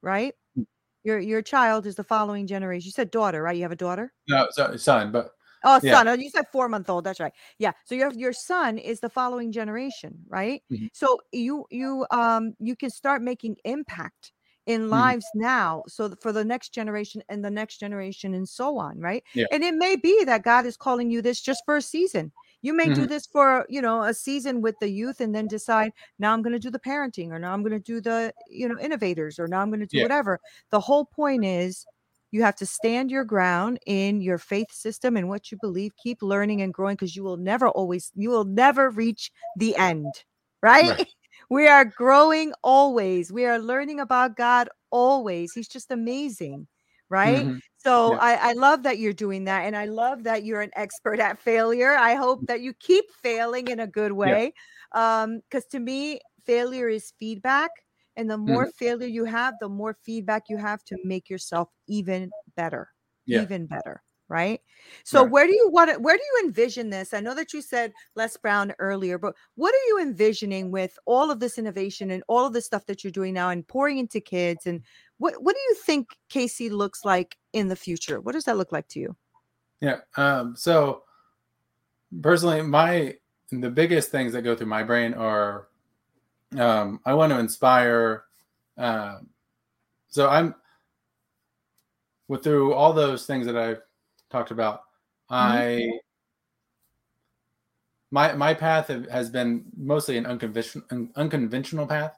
right? 0.00 0.32
Mm. 0.58 0.64
Your 1.04 1.18
your 1.18 1.42
child 1.42 1.86
is 1.86 1.96
the 1.96 2.04
following 2.04 2.46
generation. 2.46 2.86
You 2.86 2.92
said 2.92 3.10
daughter, 3.10 3.42
right? 3.42 3.56
You 3.56 3.62
have 3.62 3.72
a 3.72 3.76
daughter? 3.76 4.12
No, 4.26 4.48
son, 4.76 5.12
but 5.12 5.32
oh, 5.64 5.80
yeah. 5.82 5.94
son. 5.94 6.08
Oh, 6.08 6.12
you 6.14 6.30
said 6.30 6.46
four 6.52 6.68
month 6.68 6.90
old. 6.90 7.04
That's 7.04 7.20
right. 7.20 7.32
Yeah. 7.58 7.72
So 7.84 7.94
your 7.94 8.12
your 8.12 8.32
son 8.32 8.78
is 8.78 9.00
the 9.00 9.10
following 9.10 9.52
generation, 9.52 10.18
right? 10.28 10.62
Mm-hmm. 10.70 10.86
So 10.92 11.18
you 11.32 11.66
you 11.70 12.06
um 12.10 12.54
you 12.58 12.76
can 12.76 12.90
start 12.90 13.22
making 13.22 13.56
impact 13.64 14.32
in 14.66 14.82
mm-hmm. 14.82 14.90
lives 14.90 15.26
now 15.34 15.82
so 15.88 16.14
for 16.20 16.32
the 16.32 16.44
next 16.44 16.72
generation 16.74 17.22
and 17.28 17.44
the 17.44 17.50
next 17.50 17.78
generation 17.78 18.34
and 18.34 18.48
so 18.48 18.78
on 18.78 18.98
right 19.00 19.24
yeah. 19.34 19.46
and 19.52 19.62
it 19.62 19.74
may 19.74 19.96
be 19.96 20.22
that 20.24 20.42
god 20.42 20.66
is 20.66 20.76
calling 20.76 21.10
you 21.10 21.22
this 21.22 21.40
just 21.40 21.62
for 21.64 21.76
a 21.76 21.82
season 21.82 22.30
you 22.62 22.74
may 22.74 22.84
mm-hmm. 22.84 22.94
do 22.94 23.06
this 23.06 23.26
for 23.26 23.64
you 23.68 23.80
know 23.80 24.02
a 24.02 24.12
season 24.12 24.60
with 24.60 24.78
the 24.78 24.88
youth 24.88 25.20
and 25.20 25.34
then 25.34 25.46
decide 25.46 25.92
now 26.18 26.32
i'm 26.32 26.42
going 26.42 26.52
to 26.52 26.58
do 26.58 26.70
the 26.70 26.78
parenting 26.78 27.30
or 27.30 27.38
now 27.38 27.52
i'm 27.52 27.62
going 27.62 27.72
to 27.72 27.78
do 27.78 28.00
the 28.00 28.32
you 28.48 28.68
know 28.68 28.78
innovators 28.78 29.38
or 29.38 29.48
now 29.48 29.60
i'm 29.60 29.70
going 29.70 29.80
to 29.80 29.86
do 29.86 29.98
yeah. 29.98 30.04
whatever 30.04 30.38
the 30.70 30.80
whole 30.80 31.04
point 31.04 31.44
is 31.44 31.86
you 32.30 32.42
have 32.42 32.56
to 32.56 32.66
stand 32.66 33.10
your 33.10 33.24
ground 33.24 33.78
in 33.86 34.20
your 34.20 34.38
faith 34.38 34.70
system 34.70 35.16
and 35.16 35.28
what 35.28 35.50
you 35.50 35.58
believe 35.60 35.92
keep 36.02 36.22
learning 36.22 36.62
and 36.62 36.72
growing 36.72 36.94
because 36.94 37.16
you 37.16 37.22
will 37.22 37.36
never 37.36 37.68
always 37.68 38.10
you 38.14 38.30
will 38.30 38.44
never 38.44 38.90
reach 38.90 39.30
the 39.56 39.76
end 39.76 40.12
right. 40.62 40.98
right. 40.98 41.08
We 41.50 41.66
are 41.66 41.84
growing 41.84 42.52
always. 42.62 43.32
We 43.32 43.44
are 43.44 43.58
learning 43.58 43.98
about 43.98 44.36
God 44.36 44.68
always. 44.90 45.52
He's 45.52 45.68
just 45.68 45.90
amazing. 45.90 46.68
Right. 47.08 47.44
Mm-hmm. 47.44 47.58
So 47.78 48.12
yeah. 48.12 48.18
I, 48.20 48.50
I 48.50 48.52
love 48.52 48.84
that 48.84 48.98
you're 48.98 49.12
doing 49.12 49.44
that. 49.46 49.64
And 49.64 49.76
I 49.76 49.86
love 49.86 50.22
that 50.24 50.44
you're 50.44 50.60
an 50.60 50.70
expert 50.76 51.18
at 51.18 51.40
failure. 51.40 51.92
I 51.92 52.14
hope 52.14 52.46
that 52.46 52.60
you 52.60 52.72
keep 52.74 53.04
failing 53.20 53.66
in 53.66 53.80
a 53.80 53.86
good 53.86 54.12
way. 54.12 54.54
Yeah. 54.94 55.22
Um, 55.22 55.40
because 55.50 55.66
to 55.66 55.80
me, 55.80 56.20
failure 56.44 56.88
is 56.88 57.12
feedback. 57.18 57.70
And 58.16 58.30
the 58.30 58.38
more 58.38 58.64
mm-hmm. 58.64 58.84
failure 58.84 59.06
you 59.06 59.24
have, 59.24 59.54
the 59.60 59.68
more 59.68 59.96
feedback 60.02 60.44
you 60.48 60.56
have 60.56 60.84
to 60.84 60.96
make 61.04 61.30
yourself 61.30 61.68
even 61.86 62.30
better. 62.56 62.88
Yeah. 63.26 63.42
Even 63.42 63.66
better 63.66 64.02
right? 64.30 64.60
So 65.04 65.22
right. 65.22 65.30
where 65.30 65.46
do 65.46 65.52
you 65.52 65.68
want 65.70 65.90
to, 65.90 65.98
where 65.98 66.16
do 66.16 66.22
you 66.22 66.46
envision 66.46 66.88
this? 66.88 67.12
I 67.12 67.20
know 67.20 67.34
that 67.34 67.52
you 67.52 67.60
said 67.60 67.92
Les 68.14 68.36
Brown 68.36 68.72
earlier, 68.78 69.18
but 69.18 69.34
what 69.56 69.74
are 69.74 69.86
you 69.88 69.98
envisioning 70.00 70.70
with 70.70 70.96
all 71.04 71.30
of 71.30 71.40
this 71.40 71.58
innovation 71.58 72.12
and 72.12 72.22
all 72.28 72.46
of 72.46 72.52
the 72.52 72.62
stuff 72.62 72.86
that 72.86 73.02
you're 73.04 73.10
doing 73.10 73.34
now 73.34 73.50
and 73.50 73.66
pouring 73.66 73.98
into 73.98 74.20
kids 74.20 74.66
and 74.66 74.82
what 75.18 75.34
what 75.42 75.54
do 75.54 75.60
you 75.60 75.74
think 75.84 76.08
Casey 76.30 76.70
looks 76.70 77.04
like 77.04 77.36
in 77.52 77.68
the 77.68 77.76
future? 77.76 78.20
What 78.20 78.32
does 78.32 78.44
that 78.44 78.56
look 78.56 78.72
like 78.72 78.88
to 78.88 79.00
you? 79.00 79.16
Yeah. 79.80 79.98
Um, 80.16 80.54
so 80.56 81.02
personally, 82.22 82.62
my 82.62 83.16
the 83.50 83.68
biggest 83.68 84.10
things 84.10 84.32
that 84.32 84.42
go 84.42 84.54
through 84.54 84.68
my 84.68 84.82
brain 84.82 85.12
are 85.12 85.68
um, 86.58 87.00
I 87.04 87.14
want 87.14 87.32
to 87.32 87.38
inspire. 87.38 88.24
Uh, 88.76 89.18
so 90.08 90.28
I'm 90.28 90.54
with 92.28 92.44
through 92.44 92.74
all 92.74 92.92
those 92.92 93.26
things 93.26 93.46
that 93.46 93.56
I've 93.56 93.82
talked 94.30 94.50
about. 94.50 94.82
Mm-hmm. 95.30 95.34
I 95.34 95.98
my 98.10 98.32
my 98.32 98.54
path 98.54 98.88
has 99.10 99.30
been 99.30 99.64
mostly 99.76 100.16
an 100.16 100.26
unconventional 100.26 100.84
an 100.90 101.10
unconventional 101.16 101.86
path. 101.86 102.16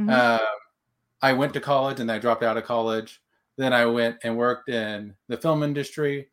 Mm-hmm. 0.00 0.10
Uh, 0.10 0.38
I 1.22 1.32
went 1.32 1.52
to 1.54 1.60
college 1.60 2.00
and 2.00 2.10
I 2.10 2.18
dropped 2.18 2.42
out 2.42 2.56
of 2.56 2.64
college. 2.64 3.20
Then 3.56 3.72
I 3.72 3.86
went 3.86 4.18
and 4.22 4.36
worked 4.36 4.68
in 4.68 5.14
the 5.26 5.36
film 5.36 5.62
industry 5.62 6.28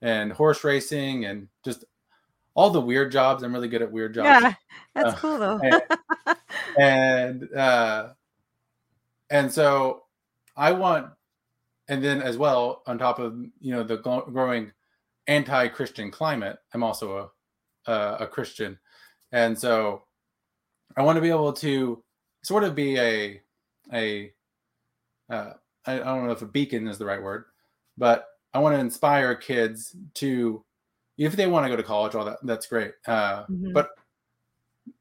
and 0.00 0.32
horse 0.32 0.62
racing 0.62 1.24
and 1.24 1.48
just 1.64 1.84
all 2.58 2.70
the 2.70 2.80
weird 2.80 3.12
jobs. 3.12 3.42
I'm 3.44 3.52
really 3.52 3.68
good 3.68 3.82
at 3.82 3.92
weird 3.92 4.14
jobs. 4.14 4.26
Yeah, 4.26 4.54
that's 4.94 5.14
uh, 5.14 5.16
cool 5.16 5.38
though. 5.38 5.60
and 5.60 5.82
and, 6.78 7.54
uh, 7.54 8.08
and 9.30 9.52
so 9.52 10.02
I 10.56 10.72
want 10.72 11.06
and 11.88 12.04
then 12.04 12.20
as 12.20 12.36
well 12.36 12.82
on 12.86 12.98
top 12.98 13.18
of 13.18 13.38
you 13.60 13.72
know 13.72 13.82
the 13.82 13.96
growing 13.96 14.72
anti-christian 15.26 16.10
climate 16.10 16.58
i'm 16.72 16.82
also 16.82 17.30
a, 17.86 17.92
a, 17.92 18.16
a 18.20 18.26
christian 18.26 18.78
and 19.32 19.58
so 19.58 20.02
i 20.96 21.02
want 21.02 21.16
to 21.16 21.22
be 21.22 21.30
able 21.30 21.52
to 21.52 22.02
sort 22.42 22.64
of 22.64 22.74
be 22.74 22.98
a 22.98 23.40
a 23.92 24.32
uh, 25.30 25.52
I, 25.86 25.94
I 25.94 26.04
don't 26.04 26.26
know 26.26 26.32
if 26.32 26.42
a 26.42 26.46
beacon 26.46 26.88
is 26.88 26.98
the 26.98 27.06
right 27.06 27.22
word 27.22 27.44
but 27.96 28.26
i 28.54 28.58
want 28.58 28.74
to 28.74 28.80
inspire 28.80 29.34
kids 29.34 29.94
to 30.14 30.64
if 31.18 31.36
they 31.36 31.46
want 31.46 31.64
to 31.64 31.70
go 31.70 31.76
to 31.76 31.82
college 31.82 32.14
all 32.14 32.24
that 32.24 32.38
that's 32.44 32.66
great 32.66 32.92
uh, 33.06 33.42
mm-hmm. 33.44 33.72
but 33.72 33.90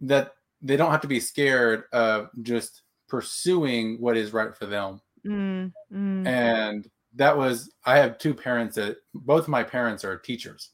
that 0.01 0.33
they 0.61 0.75
don't 0.75 0.91
have 0.91 1.01
to 1.01 1.07
be 1.07 1.19
scared 1.19 1.83
of 1.93 2.29
just 2.41 2.81
pursuing 3.07 4.01
what 4.01 4.17
is 4.17 4.33
right 4.33 4.55
for 4.55 4.65
them 4.65 4.99
Mm, 5.27 5.73
mm. 5.93 6.27
And 6.27 6.89
that 7.15 7.37
was 7.37 7.71
I 7.85 7.97
have 7.97 8.17
two 8.17 8.33
parents 8.33 8.75
that 8.75 8.97
both 9.13 9.47
my 9.47 9.63
parents 9.63 10.03
are 10.03 10.17
teachers. 10.17 10.71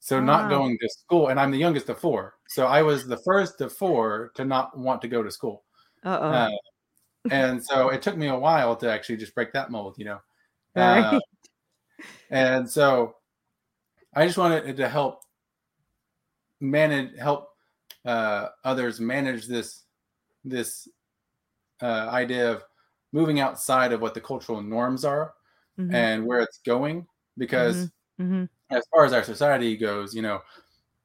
So 0.00 0.20
not 0.20 0.48
going 0.48 0.78
to 0.80 0.88
school, 0.88 1.28
and 1.28 1.38
I'm 1.38 1.50
the 1.50 1.58
youngest 1.58 1.88
of 1.90 1.98
four. 1.98 2.36
So 2.48 2.66
I 2.66 2.82
was 2.82 3.06
the 3.06 3.18
first 3.18 3.60
of 3.60 3.72
four 3.72 4.30
to 4.36 4.44
not 4.44 4.78
want 4.78 5.02
to 5.02 5.08
go 5.08 5.22
to 5.22 5.30
school. 5.30 5.64
Uh-oh. 6.02 6.30
Uh, 6.30 6.50
and 7.30 7.62
so 7.62 7.90
it 7.90 8.00
took 8.00 8.16
me 8.16 8.28
a 8.28 8.38
while 8.38 8.74
to 8.76 8.90
actually 8.90 9.18
just 9.18 9.34
break 9.34 9.52
that 9.52 9.70
mold, 9.70 9.96
you 9.98 10.06
know. 10.06 10.20
Right. 10.74 11.00
Uh, 11.00 11.20
and 12.30 12.70
so 12.70 13.16
I 14.14 14.26
just 14.26 14.38
wanted 14.38 14.76
to 14.76 14.88
help 14.88 15.22
manage, 16.60 17.16
help 17.18 17.50
uh, 18.04 18.48
others 18.64 19.00
manage 19.00 19.46
this 19.46 19.84
this 20.44 20.88
uh, 21.82 22.08
idea 22.10 22.52
of 22.52 22.64
moving 23.12 23.40
outside 23.40 23.92
of 23.92 24.00
what 24.00 24.14
the 24.14 24.20
cultural 24.20 24.62
norms 24.62 25.04
are 25.04 25.34
Mhm. 25.78 25.90
and 25.94 26.26
where 26.26 26.40
it's 26.40 26.58
going 26.66 27.06
because 27.38 27.90
hmm 28.18 28.44
as 28.70 28.84
far 28.94 29.04
as 29.04 29.12
our 29.14 29.24
society 29.24 29.76
goes 29.76 30.14
you 30.14 30.22
know 30.22 30.42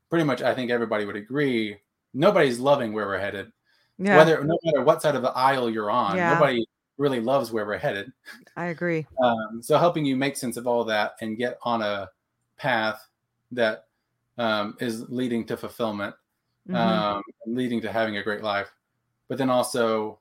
pretty 0.09 0.25
much 0.25 0.41
i 0.43 0.53
think 0.55 0.71
everybody 0.71 1.05
would 1.05 1.15
agree 1.17 1.77
nobody's 2.13 2.59
loving 2.59 2.93
where 2.93 3.07
we're 3.07 3.19
headed 3.19 3.51
Yeah, 3.97 4.15
whether 4.17 4.43
no 4.43 4.57
matter 4.63 4.83
what 4.83 5.01
side 5.01 5.15
of 5.15 5.21
the 5.23 5.31
aisle 5.31 5.69
you're 5.69 5.91
on 5.91 6.17
Yeah. 6.17 6.29
nobody 6.29 6.65
really 6.97 7.19
loves 7.21 7.51
where 7.51 7.65
we're 7.65 7.77
headed 7.77 8.11
I 8.55 8.65
agree. 8.67 9.07
um, 9.23 9.61
so 9.61 9.77
helping 9.77 10.05
you 10.05 10.15
make 10.15 10.35
sense 10.37 10.57
of 10.57 10.67
all 10.67 10.83
that 10.85 11.13
and 11.21 11.37
get 11.37 11.57
on 11.63 11.81
a 11.81 12.09
path 12.57 13.07
that 13.51 13.87
um, 14.37 14.75
is 14.79 15.09
leading 15.09 15.45
to 15.45 15.57
fulfillment 15.57 16.15
Mhm. 16.69 16.75
um, 16.75 17.23
leading 17.45 17.81
to 17.81 17.91
having 17.91 18.17
a 18.17 18.23
great 18.23 18.41
life. 18.41 18.71
But 19.27 19.37
then 19.37 19.49
also 19.49 20.19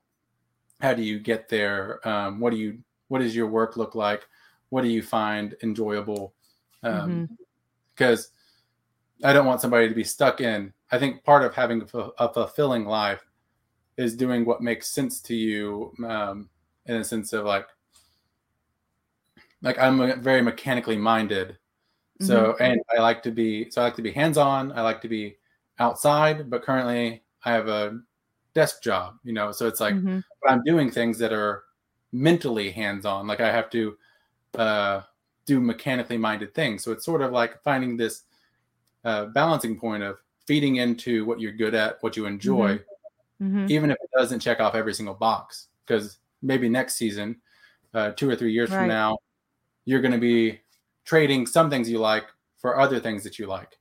how 0.81 0.93
do 0.93 1.01
you 1.01 1.19
get 1.19 1.47
there? 1.47 2.05
Um, 2.07 2.39
what 2.39 2.51
do 2.51 2.57
you 2.57 2.79
what 3.07 3.19
does 3.19 3.35
your 3.35 3.47
work 3.47 3.77
look 3.77 3.95
like? 3.95 4.27
What 4.69 4.81
do 4.81 4.89
you 4.89 5.01
find 5.01 5.55
enjoyable? 5.63 6.33
Because 6.81 8.31
i 9.23 9.31
don't 9.31 9.45
want 9.45 9.61
somebody 9.61 9.87
to 9.87 9.95
be 9.95 10.03
stuck 10.03 10.41
in. 10.41 10.73
I 10.91 10.97
think 10.99 11.23
part 11.23 11.43
of 11.43 11.53
having 11.55 11.81
a, 11.93 12.33
fulfilling 12.33 12.85
life 12.85 13.23
is 13.97 14.15
doing 14.15 14.43
what 14.43 14.61
makes 14.61 14.89
sense 14.89 15.21
to 15.21 15.35
you 15.35 15.93
um, 16.05 16.49
in 16.87 16.95
a 16.97 17.03
sense 17.03 17.31
of 17.31 17.45
like 17.45 17.67
like 19.61 19.77
i'm 19.79 20.01
a- 20.01 20.15
very 20.15 20.41
mechanically 20.41 20.97
minded 20.97 21.57
so 22.21 22.55
and 22.59 22.79
i 22.97 23.01
like 23.01 23.21
to 23.23 23.31
be 23.31 23.69
so 23.71 23.81
i 23.81 23.85
like 23.85 23.95
to 23.95 24.01
be 24.01 24.11
hands-on 24.11 24.71
i 24.73 24.81
like 24.81 25.01
to 25.01 25.07
be 25.07 25.35
outside 25.79 26.49
but 26.49 26.61
currently 26.61 27.23
i 27.43 27.51
have 27.51 27.67
a 27.67 27.99
desk 28.53 28.83
job 28.83 29.15
you 29.23 29.33
know 29.33 29.51
so 29.51 29.67
it's 29.67 29.79
like 29.79 29.95
Mhm. 29.95 30.23
but 30.41 30.51
i'm 30.51 30.63
doing 30.63 30.91
things 30.91 31.17
that 31.17 31.33
are 31.33 31.63
mentally 32.11 32.69
hands-on 32.71 33.25
like 33.27 33.41
i 33.41 33.51
have 33.51 33.69
to 33.71 33.97
uh 34.57 35.01
do 35.45 35.59
mechanically 35.59 36.17
minded 36.17 36.53
things 36.53 36.83
so 36.83 36.91
it's 36.91 37.03
sort 37.03 37.21
of 37.21 37.31
like 37.31 37.61
finding 37.63 37.97
this 37.97 38.23
uh, 39.03 39.25
balancing 39.25 39.77
point 39.77 40.03
of 40.03 40.17
feeding 40.45 40.77
into 40.77 41.25
what 41.25 41.41
you're 41.41 41.51
good 41.51 41.73
at 41.75 41.97
what 42.03 42.15
you 42.15 42.25
enjoy 42.25 42.79
Mhm. 43.41 43.69
even 43.69 43.91
if 43.91 43.97
it 44.01 44.09
doesn't 44.15 44.39
check 44.39 44.59
off 44.61 44.75
every 44.75 44.93
single 44.93 45.15
box 45.15 45.67
because 45.85 46.19
maybe 46.41 46.69
next 46.69 46.95
season 46.95 47.41
uh, 47.95 48.11
two 48.11 48.29
or 48.29 48.35
three 48.35 48.53
years 48.53 48.69
Right. 48.69 48.77
from 48.77 48.87
now 48.87 49.17
you're 49.85 49.99
going 50.01 50.13
to 50.13 50.17
be 50.19 50.61
trading 51.05 51.45
some 51.47 51.69
things 51.69 51.89
you 51.89 51.99
like 51.99 52.25
for 52.57 52.79
other 52.79 52.99
things 52.99 53.23
that 53.23 53.39
you 53.39 53.47
like 53.47 53.79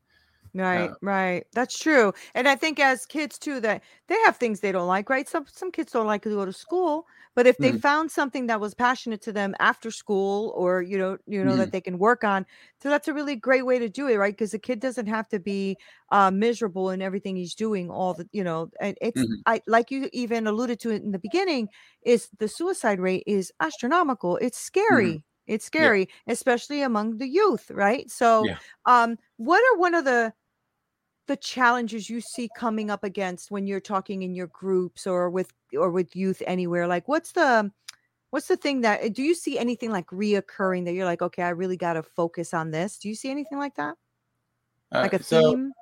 Right, 0.54 0.90
Uh, 0.90 0.94
right. 1.00 1.46
That's 1.54 1.78
true. 1.78 2.12
And 2.34 2.46
I 2.46 2.56
think 2.56 2.78
as 2.78 3.06
kids 3.06 3.38
too, 3.38 3.58
that 3.60 3.82
they 4.08 4.16
have 4.26 4.36
things 4.36 4.60
they 4.60 4.70
don't 4.70 4.86
like, 4.86 5.08
right? 5.08 5.26
Some 5.26 5.46
some 5.46 5.72
kids 5.72 5.92
don't 5.92 6.06
like 6.06 6.20
to 6.24 6.28
go 6.28 6.44
to 6.44 6.52
school, 6.52 7.06
but 7.34 7.46
if 7.46 7.60
they 7.60 7.72
Mhm. 7.72 7.72
found 7.72 8.10
something 8.10 8.48
that 8.48 8.60
was 8.60 8.74
passionate 8.74 9.22
to 9.22 9.32
them 9.32 9.54
after 9.60 9.90
school 9.90 10.52
or 10.54 10.82
you 10.82 10.98
know, 10.98 11.16
you 11.26 11.42
know, 11.42 11.56
Mhm. 11.56 11.56
that 11.56 11.72
they 11.72 11.80
can 11.80 11.96
work 11.98 12.22
on, 12.22 12.44
so 12.82 12.90
that's 12.90 13.08
a 13.08 13.14
really 13.14 13.34
great 13.34 13.64
way 13.64 13.78
to 13.78 13.88
do 13.88 14.08
it, 14.08 14.16
right? 14.16 14.34
Because 14.34 14.50
the 14.50 14.58
kid 14.58 14.78
doesn't 14.80 15.06
have 15.06 15.26
to 15.28 15.40
be 15.40 15.78
uh 16.10 16.30
miserable 16.30 16.90
in 16.90 17.00
everything 17.00 17.34
he's 17.34 17.54
doing 17.54 17.90
all 17.90 18.12
the, 18.12 18.28
you 18.30 18.44
know, 18.44 18.68
and 18.78 18.98
it's 19.00 19.24
Mhm. 19.24 19.42
I 19.46 19.62
like 19.66 19.90
you 19.90 20.10
even 20.12 20.46
alluded 20.46 20.80
to 20.80 20.90
it 20.90 21.00
in 21.02 21.12
the 21.12 21.18
beginning, 21.18 21.70
is 22.02 22.28
the 22.38 22.46
suicide 22.48 23.00
rate 23.00 23.24
is 23.26 23.52
astronomical. 23.60 24.36
It's 24.36 24.58
scary. 24.58 25.24
It's 25.46 25.64
scary, 25.64 26.08
especially 26.26 26.82
among 26.82 27.18
the 27.18 27.28
youth, 27.28 27.70
right? 27.70 28.10
So 28.10 28.46
Yeah. 28.46 28.58
um 28.86 29.18
what 29.36 29.62
are 29.72 29.78
one 29.78 29.94
of 29.94 30.04
the 30.04 30.32
the 31.28 31.36
challenges 31.36 32.10
you 32.10 32.20
see 32.20 32.48
coming 32.48 32.90
up 32.90 33.04
against 33.04 33.50
when 33.50 33.66
you're 33.66 33.80
talking 33.80 34.22
in 34.22 34.34
your 34.34 34.48
groups 34.48 35.06
or 35.06 35.30
with 35.30 35.52
or 35.78 35.90
with 35.90 36.16
youth 36.16 36.42
anywhere? 36.46 36.86
Like 36.86 37.08
what's 37.08 37.32
the 37.32 37.72
what's 38.30 38.48
the 38.48 38.56
thing 38.56 38.82
that 38.82 39.14
do 39.14 39.22
you 39.22 39.34
see 39.34 39.58
anything 39.58 39.90
like 39.92 40.08
reoccurring 40.08 40.84
that 40.86 40.94
you're 40.94 41.04
like 41.06 41.22
okay 41.22 41.42
i 41.42 41.50
really 41.50 41.76
got 41.76 41.94
to 41.94 42.02
focus 42.02 42.54
on 42.54 42.70
this. 42.72 42.98
Do 42.98 43.08
you 43.08 43.14
see 43.14 43.30
anything 43.30 43.58
like 43.58 43.76
that? 43.76 43.96
Uh, 44.90 45.02
like 45.02 45.14
a 45.14 45.18
so, 45.20 45.40
theme? 45.42 45.72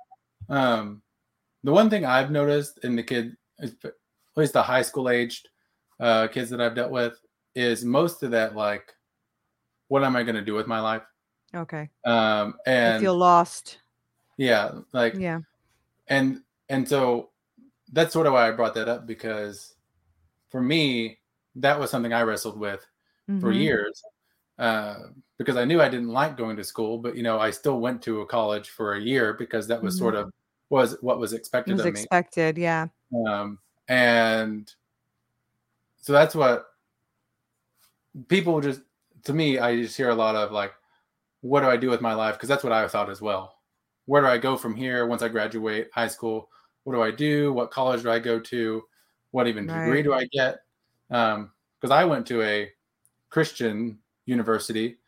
um, 0.49 1.03
the 1.65 1.73
one 1.73 1.91
thing 1.91 2.05
I've 2.05 2.31
noticed 2.31 2.81
in 2.85 2.97
the 2.97 3.03
kid, 3.03 3.37
at 3.61 3.73
least 4.37 4.53
the 4.55 4.63
high 4.63 4.83
school 4.83 5.09
aged 5.11 5.49
uh, 6.01 6.29
kids 6.29 6.51
that 6.51 6.61
I've 6.61 6.75
dealt 6.75 6.93
with, 6.93 7.21
is 7.55 7.85
most 7.85 8.23
of 8.23 8.31
that 8.33 8.55
like, 8.57 8.93
what 9.91 10.05
am 10.05 10.15
I 10.17 10.23
going 10.23 10.37
to 10.37 10.43
do 10.43 10.55
with 10.55 10.67
my 10.67 10.81
life? 10.81 11.03
okay 11.55 11.91
Um, 12.05 12.55
and 12.65 12.95
i 12.95 12.99
feel 13.01 13.17
lost 13.17 13.79
yeah, 14.39 14.71
like, 14.93 15.15
yeah 15.17 15.41
and 16.09 16.43
and 16.71 16.89
so 16.89 17.31
that's 17.93 18.13
sort 18.13 18.27
of 18.27 18.33
why 18.33 18.49
I 18.49 18.53
brought 18.53 18.75
that 18.75 18.89
up 18.89 19.07
because 19.07 19.75
for 20.51 20.63
me, 20.63 21.19
that 21.57 21.79
was 21.79 21.91
something 21.91 22.13
I 22.13 22.23
wrestled 22.23 22.59
with 22.59 22.87
for 23.41 23.51
Mhm. 23.51 23.61
years 23.61 24.03
uh, 24.59 24.97
because 25.39 25.57
I 25.57 25.65
knew 25.65 25.81
I 25.83 25.89
didn't 25.89 26.09
like 26.09 26.37
going 26.37 26.57
to 26.57 26.65
school, 26.65 26.99
but 26.99 27.17
you 27.17 27.23
know, 27.23 27.39
I 27.41 27.51
still 27.51 27.81
went 27.81 28.03
to 28.03 28.21
a 28.21 28.27
college 28.27 28.71
for 28.71 28.95
a 28.95 29.01
year 29.01 29.35
because 29.35 29.67
that 29.69 29.83
was 29.83 29.95
Mhm. 29.95 29.99
sort 29.99 30.15
of 30.15 30.33
was 30.71 30.97
what 31.03 31.19
was 31.19 31.33
expected 31.33 31.75
was 31.75 31.85
of 31.85 31.93
me. 31.93 32.01
expected 32.01 32.57
yeah 32.57 32.87
um, 33.27 33.59
and 33.89 34.73
so 36.01 36.13
that's 36.13 36.35
what 36.35 36.67
people 38.29 38.61
just 38.61 38.81
to 39.25 39.33
me 39.33 39.59
i 39.59 39.77
just 39.77 39.97
hear 39.97 40.11
a 40.11 40.15
lot 40.15 40.37
of 40.37 40.53
like 40.53 40.73
what 41.41 41.61
do 41.61 41.69
i 41.69 41.77
do 41.77 41.91
with 41.91 42.01
my 42.01 42.15
life? 42.15 42.35
Because 42.35 42.49
that's 42.49 42.65
what 42.65 42.73
i 42.73 42.87
thought 42.87 43.11
as 43.11 43.21
well. 43.21 43.57
Where 44.07 44.23
do 44.23 44.29
i 44.29 44.39
go 44.39 44.57
from 44.57 44.75
here 44.75 45.07
once 45.07 45.23
i 45.23 45.29
graduate 45.29 45.91
high 45.93 46.09
school? 46.09 46.49
What 46.85 46.95
do 46.95 47.03
i 47.03 47.11
do? 47.11 47.53
What 47.53 47.71
college 47.71 48.03
do 48.03 48.11
i 48.11 48.19
go 48.19 48.39
to? 48.39 48.83
What 49.31 49.47
even 49.47 49.67
degree 49.67 50.03
do 50.03 50.13
i 50.13 50.27
get? 50.33 50.61
Um, 51.11 51.53
because 51.81 51.93
i 51.93 52.05
went 52.05 52.27
to 52.27 52.43
a 52.43 52.71
christian 53.31 53.99
university. 54.27 54.99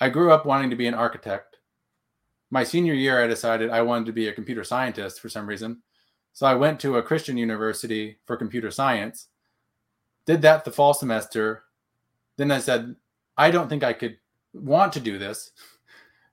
I 0.00 0.08
grew 0.08 0.32
up 0.32 0.46
wanting 0.46 0.70
to 0.70 0.76
be 0.76 0.86
an 0.86 0.94
architect. 0.94 1.58
My 2.50 2.64
senior 2.64 2.94
year 2.94 3.22
i 3.22 3.26
decided 3.26 3.70
i 3.70 3.82
wanted 3.82 4.06
to 4.06 4.12
be 4.12 4.28
a 4.28 4.32
computer 4.32 4.64
scientist 4.64 5.20
for 5.20 5.28
some 5.28 5.46
reason. 5.46 5.82
So 6.32 6.46
I 6.46 6.54
went 6.54 6.78
to 6.80 6.96
a 6.96 7.02
Christian 7.02 7.36
university 7.36 8.18
for 8.24 8.36
computer 8.36 8.70
science, 8.70 9.26
did 10.26 10.42
that 10.42 10.64
the 10.64 10.70
fall 10.70 10.94
semester. 10.94 11.64
Then 12.36 12.52
I 12.52 12.60
said, 12.60 12.94
I 13.40 13.50
don't 13.50 13.68
think 13.68 13.82
I 13.82 13.94
could 13.94 14.18
want 14.52 14.92
to 14.92 15.00
do 15.00 15.18
this. 15.18 15.52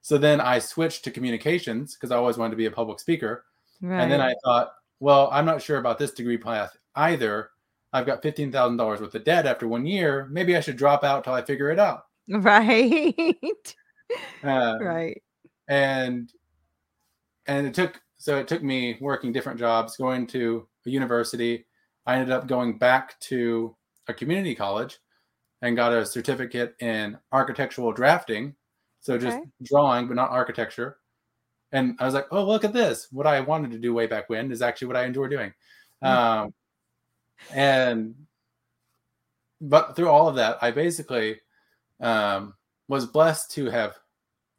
So 0.02 0.18
then 0.18 0.40
I 0.40 0.58
switched 0.58 1.04
to 1.04 1.10
communications 1.10 1.94
because 1.94 2.10
I 2.10 2.16
always 2.16 2.36
wanted 2.36 2.50
to 2.50 2.56
be 2.56 2.66
a 2.66 2.70
public 2.70 3.00
speaker. 3.00 3.44
right 3.80 4.02
And 4.02 4.12
then 4.12 4.20
I 4.20 4.34
thought, 4.44 4.72
well, 5.00 5.28
I'm 5.32 5.46
not 5.46 5.62
sure 5.62 5.78
about 5.78 5.98
this 5.98 6.12
degree 6.12 6.36
path 6.36 6.76
either. 6.94 7.50
I've 7.92 8.06
got 8.06 8.22
$15,000 8.22 9.00
worth 9.00 9.14
of 9.14 9.24
debt 9.24 9.46
after 9.46 9.66
one 9.66 9.86
year. 9.86 10.28
Maybe 10.30 10.54
I 10.54 10.60
should 10.60 10.76
drop 10.76 11.02
out 11.02 11.24
till 11.24 11.32
I 11.32 11.42
figure 11.42 11.70
it 11.70 11.78
out. 11.78 12.04
right 12.28 13.36
Uh, 14.44 14.76
right 14.82 15.22
and 15.68 16.32
and 17.46 17.66
it 17.66 17.74
took 17.74 18.00
so 18.16 18.36
it 18.36 18.48
took 18.48 18.62
me 18.62 18.98
working 19.00 19.32
different 19.32 19.58
jobs 19.58 19.96
going 19.96 20.26
to 20.26 20.66
a 20.86 20.90
university 20.90 21.66
i 22.06 22.14
ended 22.14 22.30
up 22.30 22.46
going 22.46 22.78
back 22.78 23.18
to 23.20 23.76
a 24.08 24.14
community 24.14 24.54
college 24.54 24.98
and 25.62 25.76
got 25.76 25.92
a 25.92 26.06
certificate 26.06 26.74
in 26.80 27.18
architectural 27.32 27.92
drafting. 27.92 28.54
So 29.00 29.18
just 29.18 29.38
Okay. 29.38 29.46
drawing 29.64 30.06
but 30.08 30.14
not 30.16 30.30
architecture. 30.30 30.98
And 31.72 31.96
i 32.00 32.04
was 32.04 32.14
like 32.14 32.26
oh 32.30 32.44
look 32.44 32.64
at 32.64 32.72
this. 32.72 33.08
What 33.12 33.26
i 33.26 33.40
wanted 33.40 33.70
to 33.72 33.78
do 33.78 33.92
way 33.94 34.06
back 34.06 34.28
when 34.30 34.50
is 34.52 34.62
actually 34.62 34.88
what 34.88 34.96
i 34.96 35.04
enjoy 35.04 35.28
doing. 35.28 35.52
Um, 36.02 36.54
and 37.52 38.14
but 39.60 39.96
through 39.96 40.08
all 40.08 40.28
of 40.28 40.36
that 40.36 40.58
i 40.62 40.70
basically 40.70 41.40
um, 42.00 42.54
was 42.88 43.06
blessed 43.06 43.50
to 43.52 43.66
have 43.70 43.98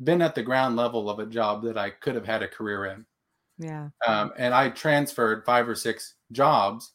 been 0.03 0.21
at 0.21 0.35
the 0.35 0.43
ground 0.43 0.75
level 0.75 1.09
of 1.09 1.19
a 1.19 1.25
job 1.25 1.63
that 1.63 1.77
I 1.77 1.89
could 1.89 2.15
have 2.15 2.25
had 2.25 2.41
a 2.43 2.47
career 2.47 2.85
in. 2.85 3.05
yeah. 3.57 3.89
Um, 4.07 4.31
and 4.37 4.53
I 4.53 4.69
transferred 4.69 5.45
five 5.45 5.67
or 5.67 5.75
six 5.75 6.15
jobs 6.31 6.93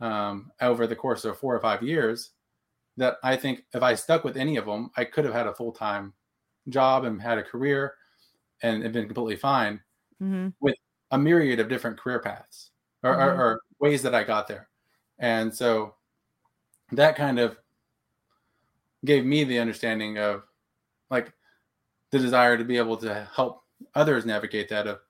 um, 0.00 0.50
over 0.60 0.86
the 0.86 0.96
course 0.96 1.24
of 1.24 1.38
four 1.38 1.54
or 1.56 1.60
five 1.60 1.82
years 1.82 2.30
that 2.96 3.18
I 3.22 3.36
think 3.36 3.64
if 3.74 3.82
I 3.82 3.94
stuck 3.94 4.24
with 4.24 4.36
any 4.36 4.56
of 4.56 4.66
them, 4.66 4.90
I 4.96 5.04
could 5.04 5.24
have 5.24 5.34
had 5.34 5.46
a 5.46 5.54
full 5.54 5.72
time 5.72 6.14
job 6.68 7.04
and 7.04 7.20
had 7.20 7.38
a 7.38 7.42
career 7.42 7.94
and 8.62 8.82
been 8.92 9.06
completely 9.06 9.36
fine. 9.36 9.82
hmm 10.20 10.48
A 11.10 11.18
myriad 11.18 11.60
of 11.60 11.68
different 11.68 11.98
career 11.98 12.18
paths 12.20 12.70
or, 13.02 13.12
or, 13.12 13.16
Mhm. 13.34 13.38
or 13.38 13.60
ways 13.78 14.02
that 14.02 14.14
I 14.14 14.24
got 14.24 14.48
there. 14.48 14.68
And 15.18 15.54
so 15.54 15.96
that 16.92 17.16
kind 17.16 17.38
of 17.38 17.58
gave 19.04 19.24
me 19.24 19.44
the 19.44 19.58
understanding 19.58 20.18
of 20.18 20.44
like 21.10 21.32
the 22.10 22.18
desire 22.18 22.58
to 22.58 22.64
be 22.64 22.78
able 22.78 22.96
to 22.98 23.28
help 23.34 23.64
others 23.94 24.26
navigate 24.26 24.68
that 24.70 24.86
of 24.86 25.00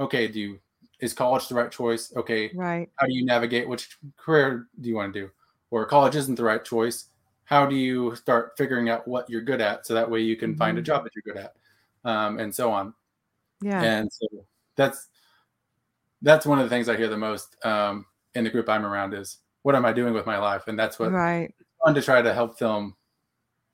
okay 0.00 0.28
do 0.28 0.40
you 0.40 0.60
is 1.00 1.14
college 1.14 1.48
the 1.48 1.54
right 1.54 1.72
choice 1.72 2.14
okay 2.16 2.52
right 2.54 2.90
how 2.96 3.06
do 3.06 3.14
you 3.14 3.24
navigate 3.24 3.68
which 3.68 3.98
career 4.16 4.68
do 4.80 4.88
you 4.88 4.96
want 4.96 5.12
to 5.12 5.20
do 5.22 5.30
or 5.70 5.86
college 5.86 6.16
isn't 6.16 6.36
the 6.36 6.44
right 6.44 6.64
choice 6.64 7.10
how 7.52 7.66
do 7.66 7.76
you 7.76 8.16
start 8.16 8.52
figuring 8.56 8.88
out 8.88 9.06
what 9.06 9.28
you're 9.28 9.42
good 9.42 9.60
at 9.60 9.86
so 9.86 9.92
that 9.94 10.10
way 10.10 10.20
you 10.20 10.36
can 10.36 10.56
find 10.56 10.78
a 10.78 10.80
Mhm. 10.80 10.84
job 10.86 11.04
that 11.04 11.12
you're 11.14 11.34
good 11.34 11.42
at 11.42 11.54
um, 12.04 12.38
and 12.38 12.54
so 12.54 12.70
on 12.72 12.94
yeah 13.60 13.82
and 13.82 14.10
so 14.12 14.26
that's 14.76 15.08
that's 16.22 16.46
one 16.46 16.58
of 16.58 16.64
the 16.64 16.70
things 16.70 16.88
i 16.88 16.96
hear 16.96 17.08
the 17.08 17.16
most 17.16 17.56
um, 17.64 18.06
in 18.34 18.44
the 18.44 18.50
group 18.50 18.68
i'm 18.68 18.86
around 18.86 19.12
is 19.12 19.38
what 19.62 19.74
am 19.74 19.84
i 19.84 19.92
doing 19.92 20.14
with 20.14 20.26
my 20.26 20.38
life 20.38 20.66
and 20.68 20.78
that's 20.78 20.98
what 20.98 21.12
right 21.12 21.54
fun 21.84 21.94
to 21.94 22.02
try 22.02 22.22
to 22.22 22.32
help 22.32 22.58
them 22.58 22.96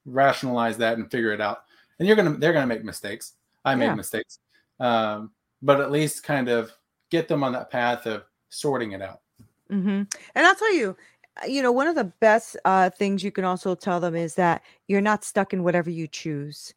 rationalize 0.06 0.76
that 0.78 0.98
and 0.98 1.10
figure 1.10 1.32
it 1.32 1.40
out. 1.40 1.64
And 1.98 2.06
you're 2.06 2.16
gonna 2.16 2.36
they're 2.36 2.52
gonna 2.52 2.66
make 2.66 2.84
mistakes. 2.84 3.34
I 3.64 3.74
made 3.74 3.86
Yeah. 3.86 3.94
mistakes, 3.94 4.38
um, 4.80 5.32
but 5.62 5.80
at 5.80 5.90
least 5.90 6.22
kind 6.22 6.48
of 6.48 6.72
get 7.10 7.28
them 7.28 7.42
on 7.42 7.52
that 7.52 7.70
path 7.70 8.06
of 8.06 8.24
sorting 8.48 8.92
it 8.92 9.02
out. 9.02 9.20
hmm 9.68 10.02
And 10.34 10.46
I'll 10.46 10.54
tell 10.54 10.72
you, 10.74 10.96
Uh, 11.42 11.46
you 11.46 11.62
know, 11.62 11.72
one 11.72 11.86
of 11.86 11.94
the 11.94 12.04
best 12.04 12.56
uh, 12.64 12.90
things 12.90 13.22
you 13.22 13.30
can 13.32 13.44
also 13.44 13.74
tell 13.74 14.00
them 14.00 14.14
is 14.14 14.34
that 14.36 14.62
you're 14.88 15.00
not 15.00 15.24
stuck 15.24 15.52
in 15.52 15.62
whatever 15.64 15.90
you 15.90 16.06
choose. 16.08 16.74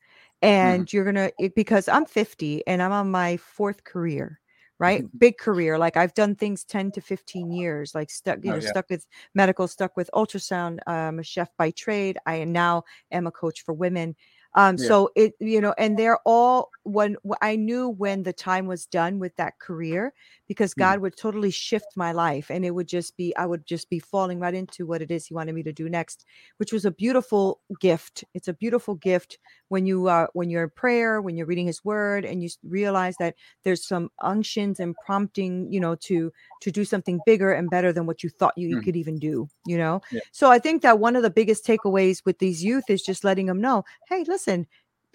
Mm-hmm. 0.64 0.84
And 0.84 0.92
you're 0.92 1.04
going 1.04 1.16
to, 1.16 1.32
eh, 1.44 1.50
because 1.56 1.88
I'm 1.88 2.06
50 2.06 2.66
and 2.68 2.82
I'm 2.82 2.92
on 2.92 3.12
my 3.12 3.38
fourth 3.38 3.84
career, 3.84 4.40
right? 4.80 5.06
Big 5.20 5.38
career. 5.38 5.78
Like 5.78 5.96
I've 5.98 6.14
done 6.16 6.36
things 6.36 6.64
10 6.64 6.92
to 6.94 7.02
15 7.02 7.52
years, 7.52 7.94
like 7.94 8.10
stuck, 8.10 8.40
you 8.44 8.52
Oh, 8.52 8.56
know, 8.56 8.60
yeah. 8.60 8.72
stuck 8.72 8.90
with 8.90 9.06
medical, 9.36 9.68
stuck 9.68 9.96
with 9.96 10.10
ultrasound. 10.14 10.80
I'm 10.88 11.20
a 11.20 11.24
chef 11.24 11.50
by 11.58 11.72
trade. 11.72 12.18
I 12.26 12.44
now 12.46 12.84
am 13.12 13.28
a 13.28 13.32
coach 13.32 13.62
for 13.64 13.74
women. 13.74 14.16
Um, 14.56 14.78
Yeah. 14.78 14.92
so 14.92 15.10
it, 15.16 15.34
you 15.40 15.62
know, 15.62 15.74
and 15.78 15.98
they're 15.98 16.20
all 16.26 16.70
when 16.84 17.16
I 17.42 17.56
knew 17.56 17.90
when 17.90 18.24
the 18.24 18.34
time 18.34 18.68
was 18.68 18.86
done 18.86 19.20
with 19.20 19.36
that 19.38 19.60
career 19.60 20.14
because 20.48 20.74
Mhm. 20.76 20.94
God 20.94 21.00
would 21.00 21.16
totally 21.16 21.52
shift 21.52 21.94
my 21.96 22.12
life 22.12 22.50
and 22.52 22.66
it 22.66 22.72
would 22.72 22.88
just 22.88 23.16
be 23.18 23.36
I 23.38 23.46
would 23.46 23.66
just 23.66 23.90
be 23.90 24.00
falling 24.00 24.40
right 24.40 24.54
into 24.54 24.86
what 24.86 25.02
it 25.02 25.12
is 25.12 25.26
he 25.28 25.34
wanted 25.34 25.56
me 25.56 25.64
to 25.64 25.74
do 25.74 25.88
next 25.90 26.26
which 26.58 26.74
was 26.74 26.86
a 26.86 26.92
beautiful 26.92 27.62
gift 27.80 28.24
it's 28.34 28.48
a 28.48 28.54
beautiful 28.54 28.96
gift 28.96 29.38
when 29.72 29.86
you 29.88 30.08
uh 30.08 30.28
when 30.34 30.50
you're 30.50 30.64
in 30.66 30.70
prayer 30.72 31.22
when 31.22 31.38
you're 31.38 31.48
reading 31.48 31.66
his 31.68 31.84
word 31.86 32.26
and 32.26 32.44
you 32.44 32.50
realize 32.64 33.18
that 33.18 33.36
there's 33.64 33.86
some 33.86 34.10
unctions 34.22 34.80
and 34.80 35.00
prompting 35.00 35.72
you 35.72 35.80
know 35.80 35.96
to 35.96 36.32
to 36.62 36.72
do 36.72 36.86
something 36.86 37.20
bigger 37.20 37.52
and 37.54 37.70
better 37.70 37.94
than 37.94 38.06
what 38.06 38.24
you 38.24 38.30
thought 38.30 38.54
you, 38.58 38.68
you 38.70 38.78
Mhm. 38.78 38.84
could 38.84 38.98
even 38.98 39.18
do 39.20 39.48
you 39.66 39.78
know 39.78 40.02
Yeah. 40.12 40.22
so 40.32 40.52
I 40.52 40.60
think 40.60 40.82
that 40.84 41.00
one 41.00 41.16
of 41.16 41.24
the 41.24 41.30
biggest 41.32 41.66
takeaways 41.66 42.24
with 42.26 42.40
these 42.40 42.64
youth 42.64 42.90
is 42.90 43.02
just 43.04 43.24
letting 43.24 43.48
them 43.48 43.62
know 43.62 43.84
hey 44.10 44.24
listen 44.28 44.68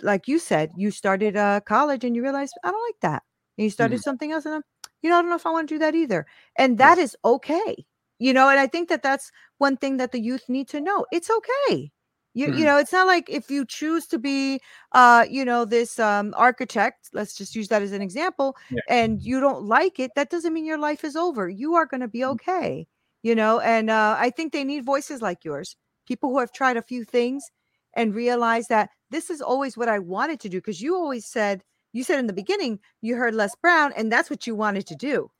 like 0.02 0.28
you 0.28 0.38
said 0.38 0.72
you 0.74 0.90
started 0.90 1.36
uh 1.36 1.60
college 1.60 2.04
and 2.04 2.14
you 2.16 2.22
realized 2.22 2.58
I 2.64 2.70
don't 2.70 2.88
like 2.88 3.00
that 3.02 3.22
and 3.58 3.64
you 3.64 3.70
started 3.70 3.98
Mhm. 3.98 4.02
something 4.02 4.32
else 4.32 4.44
and 4.46 4.56
I'm, 4.56 4.62
you 5.02 5.10
know, 5.10 5.18
I 5.18 5.22
don't 5.22 5.30
know 5.30 5.36
if 5.36 5.46
I 5.46 5.50
want 5.50 5.68
to 5.68 5.74
do 5.74 5.78
that 5.80 5.94
either. 5.94 6.26
And 6.56 6.78
that 6.78 6.98
is 6.98 7.16
okay. 7.24 7.86
You 8.18 8.32
know, 8.34 8.48
and 8.48 8.58
I 8.60 8.66
think 8.66 8.88
that 8.90 9.02
that's 9.02 9.30
one 9.58 9.76
thing 9.76 9.96
that 9.98 10.12
the 10.12 10.20
youth 10.20 10.48
need 10.48 10.68
to 10.68 10.80
know. 10.80 11.06
It's 11.10 11.30
okay. 11.30 11.92
You, 12.36 12.48
you 12.48 12.64
Mhm. 12.64 12.66
know, 12.66 12.78
it's 12.78 12.92
not 12.92 13.08
like 13.08 13.30
if 13.30 13.50
you 13.50 13.64
choose 13.66 14.06
to 14.08 14.18
be, 14.18 14.60
uh, 14.92 15.26
you 15.30 15.44
know, 15.44 15.64
this 15.64 15.98
um, 15.98 16.34
architect, 16.36 17.10
let's 17.14 17.34
just 17.34 17.56
use 17.56 17.68
that 17.68 17.82
as 17.82 17.92
an 17.92 18.02
example, 18.02 18.56
Yeah. 18.70 18.82
and 18.88 19.22
you 19.22 19.40
don't 19.40 19.64
like 19.64 19.98
it, 19.98 20.12
that 20.16 20.30
doesn't 20.30 20.52
mean 20.54 20.66
your 20.66 20.78
life 20.78 21.04
is 21.04 21.16
over. 21.16 21.48
You 21.48 21.74
are 21.76 21.86
going 21.86 22.02
to 22.02 22.08
be 22.08 22.24
Mhm. 22.28 22.36
okay, 22.36 22.86
you 23.22 23.34
know, 23.34 23.60
and 23.60 23.90
uh, 23.90 24.16
I 24.18 24.30
think 24.30 24.52
they 24.52 24.64
need 24.64 24.84
voices 24.84 25.22
like 25.22 25.44
yours, 25.44 25.76
people 26.06 26.30
who 26.30 26.38
have 26.40 26.52
tried 26.52 26.76
a 26.76 26.82
few 26.82 27.04
things 27.04 27.50
and 27.94 28.14
realize 28.14 28.68
that 28.68 28.90
this 29.10 29.30
is 29.30 29.40
always 29.42 29.76
what 29.76 29.88
I 29.88 29.98
wanted 29.98 30.40
to 30.40 30.48
do. 30.50 30.58
Because 30.58 30.82
you 30.82 30.94
always 30.96 31.26
said, 31.26 31.64
you 31.94 32.04
said 32.04 32.18
in 32.20 32.26
the 32.26 32.34
beginning, 32.34 32.80
you 33.02 33.16
heard 33.16 33.34
Les 33.34 33.54
Brown, 33.56 33.92
and 33.96 34.12
that's 34.12 34.30
what 34.30 34.46
you 34.46 34.54
wanted 34.54 34.86
to 34.88 34.96
do. 34.96 35.30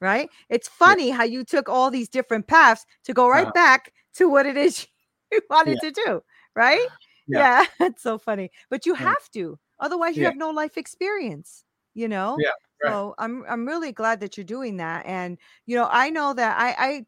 Right? 0.00 0.30
It's 0.50 0.68
funny 0.68 1.10
how 1.10 1.24
you 1.24 1.44
took 1.44 1.68
all 1.68 1.90
these 1.90 2.08
different 2.08 2.46
paths 2.48 2.84
to 3.04 3.14
go 3.14 3.28
right 3.28 3.50
Uh-huh. 3.50 3.52
back 3.52 3.92
to 4.14 4.28
what 4.28 4.46
it 4.46 4.56
is 4.56 4.86
you 5.32 5.40
wanted 5.50 5.80
Yeah. 5.80 5.82
to 5.82 5.90
do. 5.92 6.22
Right? 6.54 6.88
Yeah. 7.26 7.46
Yeah, 7.46 7.66
it's 7.80 8.02
so 8.02 8.18
funny. 8.18 8.50
But 8.70 8.86
you 8.86 8.94
have 8.94 9.30
to, 9.34 9.58
otherwise, 9.80 10.18
you 10.18 10.24
Yeah. 10.24 10.26
have 10.26 10.36
no 10.36 10.50
life 10.50 10.76
experience. 10.78 11.64
You 11.94 12.08
know. 12.08 12.44
Yeah, 12.44 12.52
right. 12.82 12.96
So 12.96 13.14
I'm 13.18 13.44
I'm 13.48 13.66
really 13.66 13.92
glad 13.92 14.20
that 14.20 14.36
you're 14.36 14.44
doing 14.44 14.76
that, 14.78 15.06
and 15.06 15.38
you 15.66 15.76
know 15.76 15.88
I 15.90 16.10
know 16.10 16.34
that 16.34 16.56
I 16.58 17.06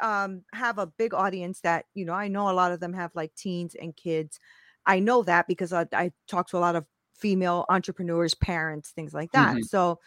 I 0.00 0.22
um 0.24 0.44
have 0.54 0.78
a 0.78 0.86
big 0.86 1.14
audience 1.14 1.60
that 1.62 1.86
you 1.94 2.04
know 2.04 2.12
I 2.14 2.28
know 2.28 2.50
a 2.50 2.52
lot 2.54 2.72
of 2.72 2.80
them 2.80 2.92
have 2.94 3.14
like 3.14 3.34
teens 3.34 3.74
and 3.74 3.96
kids. 3.96 4.38
I 4.86 4.98
know 5.00 5.22
that 5.24 5.46
because 5.48 5.72
I, 5.72 5.86
I 5.92 6.12
talk 6.28 6.48
to 6.48 6.58
a 6.58 6.60
lot 6.60 6.76
of 6.76 6.86
female 7.14 7.66
entrepreneurs, 7.68 8.34
parents, 8.34 8.90
things 8.90 9.14
like 9.14 9.32
that. 9.32 9.62
Mhm. 9.62 9.64
So 9.64 10.00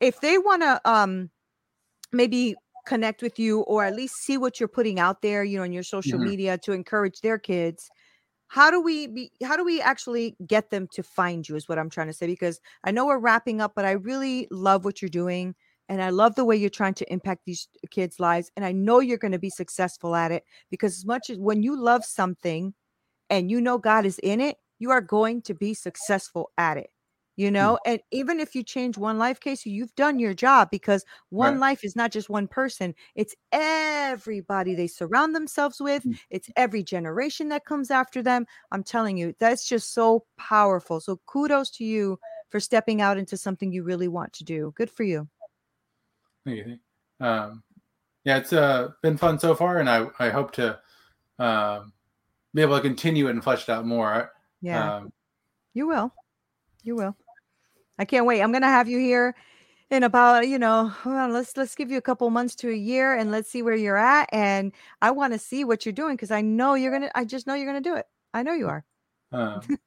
if 0.00 0.20
they 0.20 0.38
want 0.38 0.62
to 0.62 0.80
um 0.90 1.30
maybe 2.12 2.56
connect 2.88 3.22
with 3.22 3.38
you 3.38 3.60
or 3.62 3.84
at 3.84 3.96
least 3.96 4.16
see 4.16 4.38
what 4.38 4.60
you're 4.60 4.68
putting 4.68 5.00
out 5.00 5.22
there, 5.22 5.44
you 5.44 5.58
know, 5.58 5.64
in 5.64 5.72
your 5.72 5.84
social 5.84 6.18
Mhm. 6.18 6.30
media 6.30 6.58
to 6.58 6.72
encourage 6.72 7.20
their 7.20 7.38
kids, 7.38 7.90
how 8.48 8.70
do 8.70 8.80
we 8.80 9.06
be 9.06 9.30
how 9.44 9.56
do 9.56 9.64
we 9.64 9.80
actually 9.80 10.36
get 10.46 10.70
them 10.70 10.88
to 10.92 11.02
find 11.02 11.48
you 11.48 11.56
is 11.56 11.68
what 11.68 11.78
I'm 11.78 11.90
trying 11.90 12.06
to 12.08 12.12
say 12.14 12.26
because 12.26 12.60
I 12.84 12.90
know 12.92 13.06
we're 13.06 13.18
wrapping 13.18 13.60
up, 13.60 13.72
but 13.76 13.84
I 13.84 13.92
really 13.92 14.48
love 14.50 14.84
what 14.84 15.02
you're 15.02 15.08
doing. 15.10 15.54
And 15.90 16.02
I 16.02 16.10
love 16.10 16.34
the 16.34 16.44
way 16.44 16.56
you're 16.56 16.70
trying 16.70 16.94
to 16.94 17.12
impact 17.12 17.42
these 17.46 17.68
kids' 17.90 18.20
lives. 18.20 18.50
And 18.56 18.64
I 18.64 18.72
know 18.72 19.00
you're 19.00 19.18
going 19.18 19.32
to 19.32 19.38
be 19.38 19.50
successful 19.50 20.14
at 20.16 20.32
it 20.32 20.44
because 20.70 20.98
as 20.98 21.06
much 21.06 21.30
as 21.30 21.38
when 21.38 21.62
you 21.62 21.80
love 21.80 22.04
something 22.04 22.74
and 23.30 23.50
you 23.50 23.60
know 23.60 23.78
God 23.78 24.06
is 24.06 24.18
in 24.20 24.40
it, 24.40 24.58
you 24.78 24.90
are 24.90 25.00
going 25.02 25.42
to 25.42 25.54
be 25.54 25.74
successful 25.74 26.50
at 26.58 26.78
it. 26.78 26.90
You 27.38 27.52
know, 27.52 27.78
and 27.86 28.00
even 28.10 28.40
if 28.40 28.56
you 28.56 28.64
change 28.64 28.98
one 28.98 29.16
life, 29.16 29.38
case 29.38 29.64
you've 29.64 29.94
done 29.94 30.18
your 30.18 30.34
job 30.34 30.70
because 30.72 31.04
one 31.28 31.52
Right. 31.52 31.60
life 31.60 31.84
is 31.84 31.94
not 31.94 32.10
just 32.10 32.28
one 32.28 32.48
person, 32.48 32.96
it's 33.14 33.32
everybody 33.52 34.74
they 34.74 34.88
surround 34.88 35.36
themselves 35.36 35.80
with, 35.80 36.02
Mm. 36.02 36.18
it's 36.30 36.50
every 36.56 36.82
generation 36.82 37.48
that 37.50 37.64
comes 37.64 37.92
after 37.92 38.24
them. 38.24 38.44
I'm 38.72 38.82
telling 38.82 39.16
you, 39.16 39.36
that's 39.38 39.68
just 39.68 39.94
so 39.94 40.26
powerful. 40.36 40.98
So 40.98 41.20
kudos 41.26 41.70
to 41.76 41.84
you 41.84 42.18
for 42.50 42.58
stepping 42.58 43.00
out 43.00 43.16
into 43.16 43.36
something 43.36 43.70
you 43.70 43.84
really 43.84 44.08
want 44.08 44.32
to 44.32 44.42
do. 44.42 44.72
Good 44.74 44.90
for 44.90 45.04
you. 45.04 45.28
Thank 46.44 46.66
you. 46.66 46.78
Um, 47.20 47.62
yeah, 48.24 48.38
it's 48.38 48.52
uh, 48.52 48.88
been 49.00 49.16
fun 49.16 49.38
so 49.38 49.54
far, 49.54 49.78
and 49.78 49.88
I, 49.88 50.08
I 50.18 50.30
hope 50.30 50.50
to 50.54 50.80
um, 51.38 51.92
be 52.52 52.62
able 52.62 52.74
to 52.74 52.82
continue 52.82 53.28
it 53.28 53.30
and 53.30 53.44
flesh 53.44 53.62
it 53.62 53.68
out 53.70 53.86
more. 53.86 54.32
Yeah. 54.60 54.96
Um, 54.96 55.12
You 55.72 55.86
will. 55.86 56.12
You 56.82 56.96
will. 56.96 57.16
I 57.98 58.04
can't 58.04 58.26
wait. 58.26 58.42
I'm 58.42 58.52
gonna 58.52 58.66
have 58.68 58.88
you 58.88 58.98
here 58.98 59.34
in 59.90 60.02
about, 60.02 60.46
you 60.48 60.58
know, 60.58 60.92
well, 61.04 61.28
let's 61.30 61.56
let's 61.56 61.74
give 61.74 61.90
you 61.90 61.98
a 61.98 62.02
couple 62.02 62.28
months 62.30 62.54
to 62.56 62.70
a 62.70 62.74
year 62.74 63.14
and 63.14 63.30
let's 63.30 63.50
see 63.50 63.62
where 63.62 63.74
you're 63.74 63.96
at. 63.96 64.28
And 64.32 64.72
I 65.02 65.10
want 65.10 65.32
to 65.32 65.38
see 65.38 65.64
what 65.64 65.84
you're 65.86 65.92
doing 65.92 66.14
because 66.14 66.30
I 66.30 66.40
know 66.42 66.74
you're 66.74 66.92
gonna 66.92 67.10
I 67.14 67.24
just 67.24 67.46
know 67.46 67.54
you're 67.54 67.66
gonna 67.66 67.80
do 67.80 67.96
it. 67.96 68.06
I 68.34 68.42
know 68.42 68.52
you 68.54 68.68
are. 68.68 68.84
um, 69.32 69.60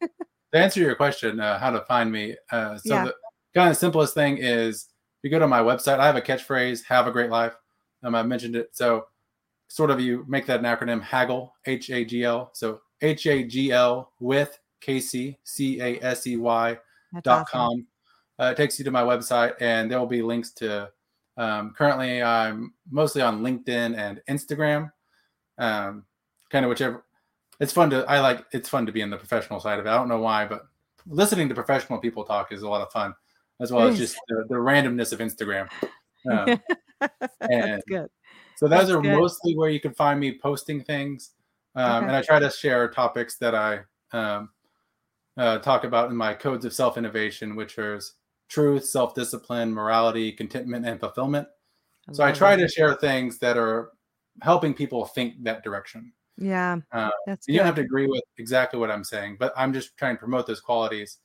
to 0.53 0.59
answer 0.59 0.79
your 0.81 0.95
question, 0.95 1.39
uh, 1.39 1.57
how 1.59 1.69
to 1.69 1.81
find 1.81 2.11
me. 2.11 2.35
Uh, 2.51 2.77
so 2.77 2.95
Yeah. 2.95 3.05
the 3.05 3.15
kind 3.53 3.69
of 3.69 3.77
simplest 3.77 4.13
thing 4.13 4.37
is 4.39 4.87
you 5.23 5.29
go 5.29 5.39
to 5.39 5.47
my 5.47 5.61
website. 5.61 5.99
I 5.99 6.07
have 6.07 6.15
a 6.15 6.21
catchphrase: 6.21 6.83
"Have 6.85 7.07
a 7.07 7.11
great 7.11 7.29
life." 7.29 7.55
Um, 8.03 8.15
I 8.15 8.23
mentioned 8.23 8.55
it. 8.55 8.69
So 8.75 9.05
sort 9.67 9.91
of 9.91 10.01
you 10.01 10.25
make 10.27 10.45
that 10.47 10.59
an 10.59 10.65
acronym 10.65 11.01
Haggle 11.01 11.51
H 11.65 11.89
A 11.91 12.03
G 12.03 12.23
L. 12.23 12.49
So 12.53 12.81
H 13.01 13.27
A 13.27 13.43
G 13.43 13.71
L 13.71 14.11
with 14.19 14.57
Casey 14.81 15.37
C 15.43 15.79
A 15.79 15.99
S 16.03 16.25
E 16.27 16.35
Y 16.37 16.77
That's 17.13 17.23
dot 17.23 17.41
awesome. 17.43 17.59
com. 17.59 17.87
Uh, 18.41 18.45
it 18.45 18.57
takes 18.57 18.79
you 18.79 18.85
to 18.85 18.91
my 18.91 19.03
website, 19.03 19.53
and 19.59 19.89
there 19.91 19.99
will 19.99 20.07
be 20.07 20.23
links 20.23 20.51
to. 20.51 20.89
Um, 21.37 21.73
currently, 21.77 22.23
I'm 22.23 22.73
mostly 22.89 23.21
on 23.21 23.41
LinkedIn 23.41 23.95
and 23.95 24.19
Instagram. 24.27 24.91
Um, 25.59 26.05
kind 26.49 26.65
of 26.65 26.69
whichever. 26.69 27.05
It's 27.59 27.71
fun 27.71 27.91
to. 27.91 28.03
I 28.09 28.19
like. 28.19 28.45
It's 28.51 28.67
fun 28.67 28.87
to 28.87 28.91
be 28.91 29.01
in 29.01 29.11
the 29.11 29.17
professional 29.17 29.59
side 29.59 29.77
of 29.79 29.85
it. 29.85 29.89
I 29.89 29.95
don't 29.95 30.07
know 30.09 30.19
why, 30.19 30.45
but 30.45 30.63
listening 31.05 31.49
to 31.49 31.55
professional 31.55 31.99
people 31.99 32.23
talk 32.23 32.51
is 32.51 32.63
a 32.63 32.69
lot 32.69 32.81
of 32.81 32.91
fun, 32.91 33.13
as 33.59 33.71
well 33.71 33.87
as 33.87 33.97
just 33.97 34.17
the, 34.27 34.45
the 34.49 34.55
randomness 34.55 35.13
of 35.13 35.19
Instagram. 35.19 35.69
Um, 36.29 36.61
That's 37.49 37.83
good. 37.89 38.07
so 38.55 38.67
those 38.67 38.69
That's 38.69 38.91
are 38.91 39.01
good. 39.01 39.17
mostly 39.17 39.57
where 39.57 39.71
you 39.71 39.79
can 39.79 39.91
find 39.95 40.19
me 40.19 40.37
posting 40.37 40.83
things, 40.83 41.31
um, 41.73 42.03
Okay. 42.03 42.05
and 42.05 42.15
I 42.15 42.21
try 42.21 42.37
to 42.37 42.51
share 42.51 42.87
topics 42.91 43.37
that 43.37 43.55
I 43.55 43.79
um, 44.13 44.49
uh, 45.35 45.57
talk 45.57 45.83
about 45.83 46.11
in 46.11 46.15
my 46.15 46.35
codes 46.35 46.63
of 46.63 46.73
self 46.73 46.95
innovation, 46.95 47.55
which 47.55 47.79
is 47.79 48.13
truth, 48.51 48.85
self 48.85 49.15
discipline, 49.15 49.73
morality, 49.73 50.31
contentment, 50.31 50.85
and 50.85 50.99
fulfillment. 50.99 51.47
So 52.11 52.23
I 52.23 52.31
try 52.31 52.53
it. 52.53 52.57
to 52.57 52.67
share 52.67 52.93
things 52.95 53.39
that 53.39 53.57
are 53.57 53.91
helping 54.41 54.73
people 54.73 55.05
think 55.05 55.43
that 55.43 55.63
direction. 55.63 56.11
Yeah, 56.37 56.77
Uh, 56.91 57.11
that's 57.25 57.47
You 57.47 57.57
don't 57.57 57.65
have 57.65 57.75
to 57.75 57.81
agree 57.81 58.07
with 58.07 58.23
exactly 58.37 58.79
what 58.79 58.91
I'm 58.91 59.03
saying, 59.03 59.37
but 59.39 59.53
I'm 59.55 59.71
just 59.73 59.95
trying 59.97 60.15
to 60.15 60.19
promote 60.19 60.47
those 60.47 60.61
qualities. 60.61 61.19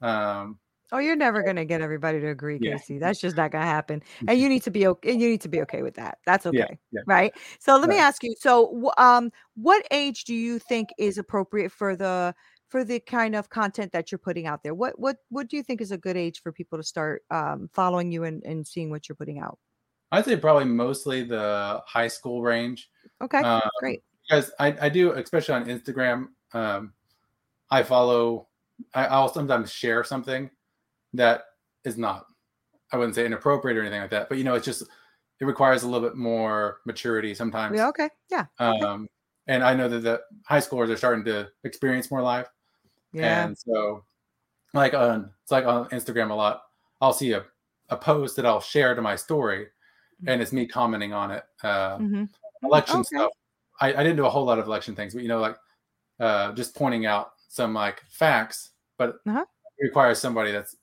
Um, 0.00 0.58
Oh, 0.90 0.98
you're 0.98 1.16
never 1.16 1.42
gonna 1.42 1.66
get 1.66 1.82
everybody 1.82 2.18
to 2.20 2.28
agree, 2.28 2.58
Yeah. 2.60 2.76
Casey. 2.78 2.98
That's 2.98 3.20
just 3.20 3.36
not 3.36 3.50
gonna 3.50 3.66
happen. 3.66 4.02
And 4.26 4.38
you 4.40 4.48
need 4.48 4.62
to 4.62 4.70
be 4.70 4.86
okay. 4.86 5.12
You 5.12 5.28
need 5.28 5.42
to 5.42 5.48
be 5.48 5.60
okay 5.62 5.82
with 5.82 5.94
that. 5.96 6.18
That's 6.24 6.46
okay. 6.46 6.58
Yeah, 6.58 6.66
yeah. 6.92 7.00
Right. 7.06 7.34
So 7.58 7.76
let 7.76 7.90
me 7.90 7.98
ask 7.98 8.22
you. 8.22 8.34
So, 8.38 8.90
um, 8.96 9.30
what 9.54 9.86
age 9.90 10.24
do 10.24 10.34
you 10.34 10.58
think 10.58 10.88
is 10.98 11.18
appropriate 11.18 11.72
for 11.72 11.94
the 11.94 12.34
for 12.68 12.84
the 12.84 13.00
kind 13.00 13.34
of 13.34 13.48
content 13.48 13.92
that 13.92 14.12
you're 14.12 14.18
putting 14.18 14.46
out 14.46 14.62
there? 14.62 14.74
What 14.74 14.98
what 14.98 15.16
what 15.30 15.48
do 15.48 15.56
you 15.56 15.62
think 15.62 15.80
is 15.80 15.90
a 15.92 15.98
good 15.98 16.16
age 16.16 16.40
for 16.42 16.52
people 16.52 16.78
to 16.78 16.84
start 16.84 17.22
um, 17.30 17.68
following 17.72 18.12
you 18.12 18.24
and, 18.24 18.42
and 18.44 18.66
seeing 18.66 18.90
what 18.90 19.08
you're 19.08 19.16
putting 19.16 19.38
out? 19.38 19.58
I'd 20.12 20.24
say 20.24 20.36
probably 20.36 20.64
mostly 20.64 21.22
the 21.24 21.82
high 21.86 22.08
school 22.08 22.42
range. 22.42 22.88
Okay, 23.22 23.38
Um, 23.38 23.60
great. 23.80 24.02
because 24.26 24.50
I, 24.58 24.76
I 24.80 24.88
do 24.88 25.12
especially 25.12 25.54
on 25.54 25.64
instagram 25.66 26.28
um 26.54 26.92
i 27.70 27.82
follow 27.82 28.48
I, 28.94 29.04
i'll 29.06 29.28
sometimes 29.28 29.70
share 29.70 30.02
something 30.04 30.48
that 31.14 31.42
is 31.84 31.98
not 31.98 32.26
i 32.92 32.96
wouldn't 32.96 33.14
say 33.16 33.26
inappropriate 33.26 33.76
or 33.76 33.80
anything 33.82 34.00
like 34.00 34.10
that 34.10 34.28
but 34.30 34.38
you 34.38 34.44
know 34.44 34.54
it's 34.54 34.64
just 34.64 34.82
it 35.40 35.44
requires 35.44 35.82
a 35.82 35.88
little 35.88 36.06
bit 36.08 36.16
more 36.16 36.78
maturity 36.86 37.34
sometimes 37.34 37.76
Yeah. 37.76 37.88
Okay. 37.88 38.08
Yeah. 38.30 38.46
um 38.58 39.08
and 39.46 39.62
I 39.64 39.74
know 39.74 39.88
that 39.88 40.00
the 40.00 40.20
high 40.46 40.60
schoolers 40.60 40.90
are 40.90 40.96
starting 40.96 41.24
to 41.24 41.48
experience 41.64 42.10
more 42.10 42.20
life. 42.22 42.46
Yeah. 43.12 43.44
And 43.46 43.56
so, 43.58 44.04
like 44.74 44.94
on 44.94 45.30
it's 45.42 45.50
like 45.52 45.64
on 45.66 45.88
Instagram 45.90 46.30
a 46.30 46.34
lot. 46.34 46.62
I'll 47.00 47.12
see 47.12 47.32
a, 47.32 47.44
a 47.88 47.96
post 47.96 48.36
that 48.36 48.44
I'll 48.46 48.60
share 48.60 48.94
to 48.94 49.00
my 49.02 49.16
story, 49.16 49.68
and 50.26 50.42
it's 50.42 50.52
me 50.52 50.66
commenting 50.66 51.12
on 51.12 51.30
it. 51.30 51.44
Uh, 51.62 51.96
hmm 51.98 52.24
election 52.64 52.96
Okay. 53.00 53.16
stuff. 53.16 53.30
I, 53.80 53.88
I 53.94 54.02
didn't 54.02 54.16
do 54.16 54.26
a 54.26 54.30
whole 54.30 54.44
lot 54.44 54.58
of 54.58 54.66
election 54.66 54.96
things, 54.96 55.14
but 55.14 55.22
you 55.22 55.28
know, 55.28 55.38
like 55.40 55.56
uh, 56.18 56.52
just 56.52 56.74
pointing 56.74 57.06
out 57.06 57.30
some 57.48 57.72
like 57.72 58.02
facts, 58.10 58.70
but 58.98 59.16
Uh-huh. 59.26 59.44
it 59.78 59.84
requires 59.84 60.18
somebody 60.18 60.50
that's 60.50 60.74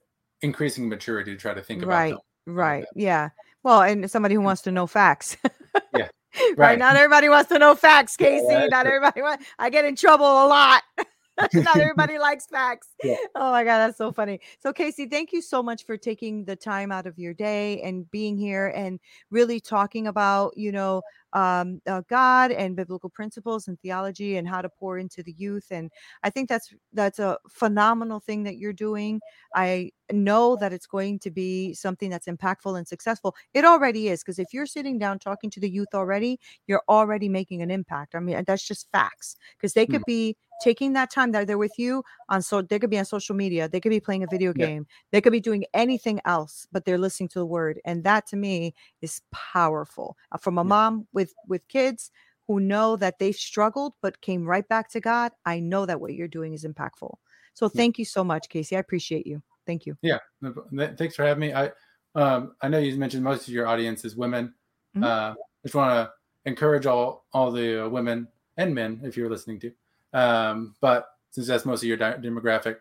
increasing 0.41 0.87
maturity 0.87 1.31
to 1.33 1.37
try 1.37 1.53
to 1.53 1.61
think 1.61 1.83
about 1.83 1.91
Right. 1.93 2.11
them. 2.11 2.55
Right. 2.55 2.85
Yeah. 2.95 3.29
Well, 3.63 3.81
and 3.81 4.09
somebody 4.09 4.35
who 4.35 4.41
wants 4.41 4.61
to 4.63 4.71
know 4.71 4.87
facts. 4.87 5.35
Yeah. 5.93 6.07
right. 6.39 6.57
Right. 6.57 6.79
Not 6.79 6.95
everybody 6.95 7.27
wants 7.29 7.49
to 7.49 7.59
know 7.59 7.75
facts, 7.75 8.15
Casey. 8.15 8.45
that's 8.47 8.71
Not 8.71 8.85
everybody 8.85 9.21
wants. 9.21 9.45
I 9.59 9.69
get 9.69 9.83
in 9.85 9.95
trouble 9.97 10.25
a 10.25 10.47
lot. 10.47 10.83
Not 11.53 11.77
everybody 11.79 12.17
likes 12.17 12.45
facts. 12.45 12.89
Yeah. 13.03 13.15
Oh 13.35 13.51
my 13.51 13.63
God, 13.63 13.79
that's 13.79 13.97
so 13.97 14.11
funny. 14.11 14.39
So, 14.59 14.71
Casey, 14.71 15.05
thank 15.05 15.33
you 15.33 15.41
so 15.41 15.61
much 15.61 15.85
for 15.85 15.97
taking 15.97 16.45
the 16.45 16.55
time 16.55 16.91
out 16.91 17.05
of 17.05 17.17
your 17.17 17.33
day 17.33 17.81
and 17.81 18.09
being 18.11 18.37
here 18.37 18.67
and 18.67 18.99
really 19.31 19.59
talking 19.59 20.07
about, 20.07 20.53
you 20.55 20.71
know, 20.71 21.01
um, 21.33 21.81
uh, 21.85 22.01
God 22.09 22.51
and 22.51 22.77
biblical 22.77 23.09
principles 23.09 23.67
and 23.67 23.77
theology 23.81 24.37
and 24.37 24.47
how 24.47 24.61
to 24.61 24.69
pour 24.69 24.97
into 24.97 25.21
the 25.21 25.33
youth. 25.37 25.67
And 25.69 25.91
I 26.23 26.29
think 26.29 26.47
that's 26.47 26.73
that's 26.93 27.19
a 27.19 27.37
phenomenal 27.49 28.21
thing 28.21 28.43
that 28.43 28.55
you're 28.57 28.71
doing. 28.71 29.19
I 29.53 29.91
know 30.11 30.55
that 30.57 30.71
it's 30.71 30.87
going 30.87 31.19
to 31.19 31.31
be 31.31 31.73
something 31.73 32.09
that's 32.09 32.27
impactful 32.27 32.77
and 32.77 32.87
successful. 32.87 33.35
It 33.53 33.65
already 33.65 34.07
is 34.07 34.23
because 34.23 34.39
if 34.39 34.53
you're 34.53 34.65
sitting 34.65 34.97
down 34.97 35.19
talking 35.19 35.49
to 35.51 35.59
the 35.59 35.69
youth 35.69 35.93
already, 35.93 36.39
you're 36.67 36.83
already 36.87 37.27
making 37.27 37.61
an 37.61 37.71
impact. 37.71 38.15
I 38.15 38.19
mean, 38.19 38.41
that's 38.47 38.65
just 38.65 38.87
facts 38.93 39.35
because 39.57 39.73
they 39.73 39.85
could 39.85 40.03
be 40.05 40.37
taking 40.61 40.93
that 40.93 41.11
time 41.11 41.31
that 41.31 41.47
they're 41.47 41.57
with 41.57 41.77
you 41.77 42.03
on 42.29 42.41
so 42.41 42.61
they 42.61 42.79
could 42.79 42.89
be 42.89 42.97
on 42.99 43.05
social 43.05 43.35
media, 43.35 43.67
they 43.67 43.79
could 43.79 43.89
be 43.89 43.99
playing 43.99 44.23
a 44.23 44.27
video 44.27 44.53
Yeah. 44.55 44.65
game, 44.67 44.87
they 45.11 45.21
could 45.21 45.31
be 45.33 45.39
doing 45.39 45.65
anything 45.73 46.19
else, 46.25 46.67
but 46.71 46.85
they're 46.85 46.97
listening 46.97 47.29
to 47.29 47.39
the 47.39 47.45
word, 47.45 47.79
and 47.85 48.03
that 48.03 48.25
to 48.27 48.35
me 48.35 48.73
is 49.01 49.21
powerful. 49.31 50.17
Uh, 50.31 50.37
From 50.37 50.57
a 50.57 50.61
Yeah. 50.63 50.67
mom 50.69 51.07
with 51.13 51.33
with 51.47 51.67
kids 51.67 52.11
who 52.47 52.59
know 52.59 52.95
that 52.95 53.17
they've 53.19 53.35
struggled 53.35 53.93
but 54.01 54.21
came 54.21 54.45
right 54.45 54.67
back 54.67 54.89
to 54.91 54.99
God, 54.99 55.31
I 55.45 55.59
know 55.59 55.85
that 55.85 55.99
what 55.99 56.13
you're 56.13 56.27
doing 56.27 56.53
is 56.53 56.63
impactful. 56.63 57.15
So 57.53 57.67
thank 57.69 57.97
you 57.97 58.05
so 58.05 58.23
much, 58.23 58.49
Casey. 58.49 58.75
I 58.75 58.79
appreciate 58.79 59.25
you. 59.25 59.41
Thank 59.65 59.85
you. 59.87 59.97
Yeah. 60.01 60.19
no 60.41 60.51
pro- 60.51 60.67
th- 60.69 60.97
Thanks 60.97 61.15
for 61.15 61.23
having 61.23 61.41
me. 61.41 61.53
I 61.53 61.71
um, 62.13 62.55
I 62.61 62.69
know 62.69 62.77
you 62.79 62.95
mentioned 62.97 63.23
most 63.23 63.47
of 63.47 63.53
your 63.53 63.67
audience 63.67 64.05
is 64.05 64.15
women. 64.15 64.53
Mhm. 64.95 65.03
Uh, 65.03 65.35
just 65.63 65.75
want 65.75 65.91
to 65.91 66.13
encourage 66.49 66.85
all 66.85 67.25
all 67.33 67.51
the 67.51 67.85
uh, 67.85 67.89
women 67.89 68.27
and 68.57 68.73
men 68.75 69.01
if 69.03 69.17
you're 69.17 69.29
listening 69.29 69.59
to. 69.61 69.71
Um, 70.15 70.75
but 70.79 71.07
since 71.31 71.47
that's 71.47 71.65
most 71.65 71.83
of 71.83 71.87
your 71.89 71.97
di- 71.97 72.17
demographic, 72.17 72.77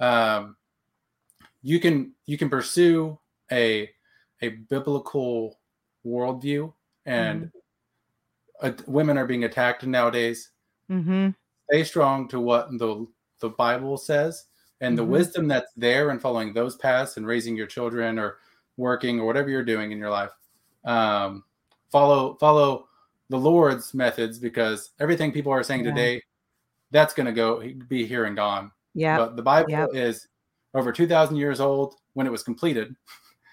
um, 0.00 0.56
you 1.62 1.78
can 1.78 2.12
you 2.26 2.36
can 2.36 2.50
pursue 2.50 3.18
a 3.52 3.88
a 4.42 4.48
biblical 4.48 5.60
worldview, 6.04 6.72
and 7.06 7.52
uh, 8.60 8.72
women 8.86 9.16
are 9.16 9.26
being 9.26 9.44
attacked 9.44 9.86
nowadays. 9.86 10.50
Mm-hmm. 10.90 11.30
Stay 11.70 11.84
strong 11.84 12.26
to 12.28 12.40
what 12.40 12.68
the 12.78 13.06
the 13.38 13.50
Bible 13.50 13.96
says 13.96 14.46
and 14.80 14.98
the 14.98 15.04
Mhm. 15.04 15.08
wisdom 15.08 15.46
that's 15.48 15.72
there 15.76 16.10
and 16.10 16.20
following 16.20 16.52
those 16.52 16.74
paths 16.76 17.16
and 17.16 17.26
raising 17.26 17.56
your 17.56 17.68
children 17.68 18.18
or 18.18 18.38
working 18.76 19.20
or 19.20 19.26
whatever 19.26 19.48
you're 19.48 19.64
doing 19.64 19.92
in 19.92 19.98
your 19.98 20.10
life. 20.10 20.32
Um, 20.84 21.44
follow 21.90 22.34
follow 22.40 22.88
the 23.28 23.38
Lord's 23.38 23.94
methods 23.94 24.40
because 24.40 24.90
everything 24.98 25.30
people 25.32 25.52
are 25.52 25.62
saying 25.62 25.84
Yeah. 25.84 25.90
today, 25.90 26.22
that's 26.92 27.14
going 27.14 27.26
to 27.26 27.32
go 27.32 27.62
be 27.88 28.06
here 28.06 28.26
and 28.26 28.36
gone. 28.36 28.70
Yeah. 28.94 29.16
But 29.16 29.34
the 29.36 29.42
Bible 29.42 29.70
Yep. 29.70 29.88
is 29.94 30.28
over 30.74 30.92
2,000 30.92 31.36
years 31.36 31.58
old 31.60 31.96
when 32.14 32.26
it 32.26 32.30
was 32.30 32.42
completed, 32.44 32.94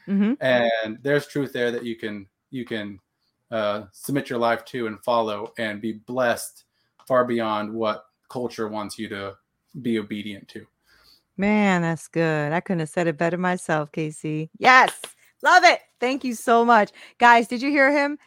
Mm-hmm. 0.08 0.34
and 0.42 0.98
there's 1.02 1.28
truth 1.28 1.54
there 1.54 1.72
that 1.72 1.84
you 1.84 1.96
can 1.96 2.28
you 2.52 2.66
can 2.66 3.00
uh, 3.52 3.84
submit 3.92 4.30
your 4.30 4.40
life 4.40 4.66
to 4.66 4.88
and 4.88 5.00
follow 5.04 5.54
and 5.58 5.82
be 5.82 5.94
blessed 5.94 6.66
far 7.08 7.26
beyond 7.26 7.72
what 7.74 8.06
culture 8.30 8.68
wants 8.68 8.98
you 9.00 9.08
to 9.10 9.36
be 9.82 9.98
obedient 10.00 10.48
to. 10.50 10.66
Man, 11.38 11.82
that's 11.84 12.08
good. 12.08 12.52
I 12.52 12.60
couldn't 12.60 12.82
have 12.82 12.90
said 12.90 13.08
it 13.08 13.18
better 13.18 13.38
myself, 13.38 13.92
Casey. 13.92 14.50
Yes. 14.58 15.00
Love 15.42 15.64
it. 15.64 15.80
Thank 16.00 16.24
you 16.24 16.34
so 16.36 16.66
much. 16.66 16.92
Guys, 17.18 17.48
did 17.48 17.62
you 17.62 17.70
hear 17.70 17.92
him? 17.92 18.18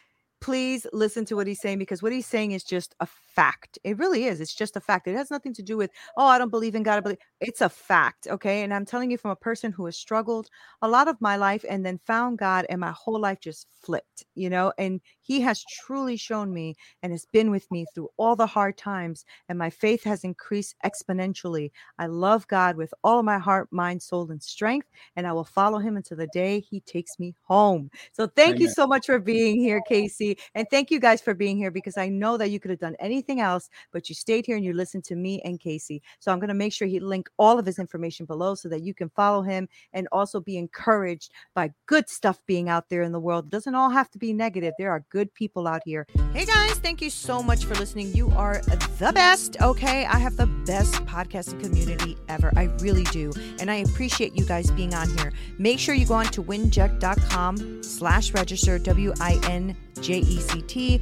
Please 0.43 0.85
listen 0.91 1.23
to 1.23 1.37
what 1.37 1.47
he's 1.47 1.61
saying 1.61 1.79
because 1.79 2.03
what 2.03 2.11
he's 2.11 2.27
saying 2.27 2.51
is 2.51 2.65
just 2.65 2.95
a 2.99 3.05
fact. 3.05 3.79
It 3.85 3.97
really 3.97 4.25
is. 4.25 4.41
It's 4.41 4.53
just 4.53 4.75
a 4.75 4.81
fact. 4.81 5.07
It 5.07 5.15
has 5.15 5.31
nothing 5.31 5.53
to 5.53 5.63
do 5.63 5.77
with, 5.77 5.89
oh, 6.17 6.27
I 6.27 6.37
don't 6.37 6.49
believe 6.49 6.75
in 6.75 6.83
God. 6.83 6.97
I 6.97 6.99
believe. 6.99 7.17
It's 7.39 7.61
a 7.61 7.69
fact. 7.69 8.27
Okay. 8.27 8.63
And 8.63 8.73
I'm 8.73 8.85
telling 8.85 9.09
you 9.09 9.17
from 9.17 9.31
a 9.31 9.37
person 9.37 9.71
who 9.71 9.85
has 9.85 9.95
struggled 9.95 10.49
a 10.81 10.87
lot 10.87 11.07
of 11.07 11.21
my 11.21 11.37
life 11.37 11.63
and 11.69 11.85
then 11.85 11.97
found 11.97 12.39
God, 12.39 12.65
and 12.67 12.81
my 12.81 12.91
whole 12.91 13.21
life 13.21 13.39
just 13.39 13.67
flipped, 13.81 14.25
you 14.35 14.49
know? 14.49 14.73
And 14.77 14.99
he 15.21 15.39
has 15.41 15.63
truly 15.85 16.17
shown 16.17 16.53
me 16.53 16.75
and 17.01 17.13
has 17.13 17.25
been 17.31 17.49
with 17.49 17.69
me 17.71 17.85
through 17.95 18.09
all 18.17 18.35
the 18.35 18.45
hard 18.45 18.77
times, 18.77 19.23
and 19.47 19.57
my 19.57 19.69
faith 19.69 20.03
has 20.03 20.25
increased 20.25 20.75
exponentially. 20.85 21.71
I 21.99 22.07
love 22.07 22.45
God 22.49 22.75
with 22.75 22.93
all 23.03 23.23
my 23.23 23.37
heart, 23.37 23.69
mind, 23.71 24.01
soul, 24.01 24.29
and 24.29 24.43
strength, 24.43 24.89
and 25.15 25.25
I 25.25 25.31
will 25.31 25.45
follow 25.45 25.79
him 25.79 25.95
until 25.95 26.17
the 26.17 26.27
day 26.27 26.59
he 26.59 26.81
takes 26.81 27.17
me 27.17 27.33
home. 27.43 27.89
So 28.11 28.27
thank 28.27 28.59
you 28.59 28.69
so 28.69 28.85
much 28.85 29.05
for 29.05 29.19
being 29.19 29.55
here, 29.55 29.81
Casey. 29.87 30.32
And 30.55 30.67
thank 30.69 30.91
you 30.91 30.99
guys 30.99 31.21
for 31.21 31.33
being 31.33 31.57
here 31.57 31.71
because 31.71 31.97
I 31.97 32.09
know 32.09 32.37
that 32.37 32.49
you 32.49 32.59
could 32.59 32.71
have 32.71 32.79
done 32.79 32.95
anything 32.99 33.39
else, 33.39 33.69
but 33.91 34.09
you 34.09 34.15
stayed 34.15 34.45
here 34.45 34.55
and 34.55 34.65
you 34.65 34.73
listened 34.73 35.03
to 35.05 35.15
me 35.15 35.41
and 35.43 35.59
Casey. 35.59 36.01
So 36.19 36.31
I'm 36.31 36.39
going 36.39 36.49
to 36.49 36.53
make 36.53 36.73
sure 36.73 36.87
he 36.87 36.99
link 36.99 37.29
all 37.37 37.59
of 37.59 37.65
his 37.65 37.79
information 37.79 38.25
below 38.25 38.55
so 38.55 38.69
that 38.69 38.83
you 38.83 38.93
can 38.93 39.09
follow 39.09 39.41
him 39.41 39.67
and 39.93 40.07
also 40.11 40.39
be 40.39 40.57
encouraged 40.57 41.31
by 41.53 41.71
good 41.85 42.09
stuff 42.09 42.41
being 42.45 42.69
out 42.69 42.89
there 42.89 43.01
in 43.01 43.11
the 43.11 43.19
world. 43.19 43.45
It 43.45 43.51
doesn't 43.51 43.75
all 43.75 43.89
have 43.89 44.09
to 44.11 44.17
be 44.17 44.33
negative. 44.33 44.73
There 44.77 44.91
are 44.91 45.05
good 45.09 45.33
people 45.33 45.67
out 45.67 45.81
here. 45.85 46.07
Hey 46.33 46.45
guys, 46.45 46.73
thank 46.73 47.01
you 47.01 47.09
so 47.09 47.41
much 47.43 47.65
for 47.65 47.75
listening. 47.75 48.13
You 48.15 48.31
are 48.31 48.61
the 48.99 49.11
best. 49.13 49.61
Okay. 49.61 50.05
I 50.05 50.17
have 50.17 50.37
the 50.37 50.47
best 50.47 50.93
podcasting 51.05 51.61
community 51.61 52.17
ever. 52.27 52.51
I 52.55 52.63
really 52.79 53.03
do. 53.05 53.31
And 53.59 53.69
I 53.69 53.75
appreciate 53.75 54.35
you 54.35 54.45
guys 54.45 54.71
being 54.71 54.93
on 54.93 55.15
here. 55.17 55.31
Make 55.57 55.79
sure 55.79 55.95
you 55.95 56.05
go 56.05 56.15
on 56.15 56.25
to 56.27 56.43
winject.com 56.43 57.83
slash 57.83 58.33
register, 58.33 58.79
W 58.79 59.13
I 59.19 59.39
N 59.43 59.75
J 60.01 60.22
E 60.23 60.39
C 60.39 60.61
T 60.61 60.99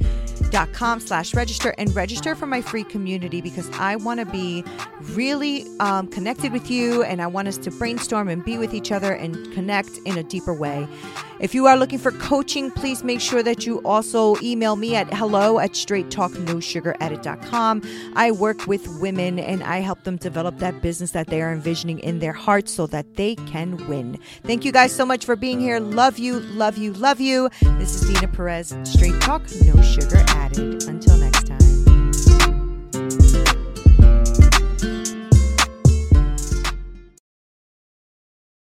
dot 0.50 0.72
com 0.72 0.98
slash 1.00 1.34
register 1.34 1.74
and 1.78 1.94
register 1.94 2.34
for 2.34 2.46
my 2.46 2.60
free 2.60 2.82
community 2.84 3.40
because 3.40 3.70
I 3.78 3.96
want 3.96 4.20
to 4.20 4.26
be 4.26 4.62
really 5.14 5.64
um, 5.80 6.08
connected 6.08 6.52
with 6.52 6.70
you 6.70 7.02
and 7.02 7.22
I 7.22 7.26
want 7.26 7.48
us 7.48 7.56
to 7.58 7.70
brainstorm 7.70 8.28
and 8.28 8.42
be 8.44 8.58
with 8.58 8.74
each 8.74 8.92
other 8.92 9.12
and 9.12 9.52
connect 9.52 9.98
in 10.04 10.18
a 10.18 10.22
deeper 10.22 10.54
way. 10.54 10.86
If 11.40 11.54
you 11.56 11.66
are 11.66 11.76
looking 11.76 11.98
for 11.98 12.12
coaching, 12.12 12.70
please 12.70 13.02
make 13.02 13.20
sure 13.20 13.42
that 13.42 13.66
you 13.66 13.80
also 13.80 14.36
email 14.42 14.76
me 14.76 14.94
at 14.94 15.12
hello 15.12 15.58
at 15.58 15.72
straighttalknosugaradded.com. 15.72 17.82
I 18.14 18.30
work 18.30 18.68
with 18.68 18.86
women 19.00 19.40
and 19.40 19.64
I 19.64 19.80
help 19.80 20.04
them 20.04 20.18
develop 20.18 20.58
that 20.58 20.80
business 20.82 21.10
that 21.12 21.26
they 21.26 21.42
are 21.42 21.52
envisioning 21.52 21.98
in 21.98 22.20
their 22.20 22.32
hearts 22.32 22.72
so 22.72 22.86
that 22.88 23.16
they 23.16 23.34
can 23.34 23.88
win. 23.88 24.20
Thank 24.44 24.64
you 24.64 24.70
guys 24.70 24.94
so 24.94 25.04
much 25.04 25.24
for 25.24 25.34
being 25.34 25.58
here. 25.58 25.80
Love 25.80 26.20
you, 26.20 26.38
love 26.38 26.78
you, 26.78 26.92
love 26.92 27.18
you. 27.18 27.50
This 27.78 28.00
is 28.00 28.08
Dina 28.08 28.28
Perez, 28.28 28.72
Straight 29.02 29.20
Talk, 29.20 29.42
No 29.64 29.82
Sugar 29.82 30.22
Added. 30.28 30.84
Until 30.86 31.21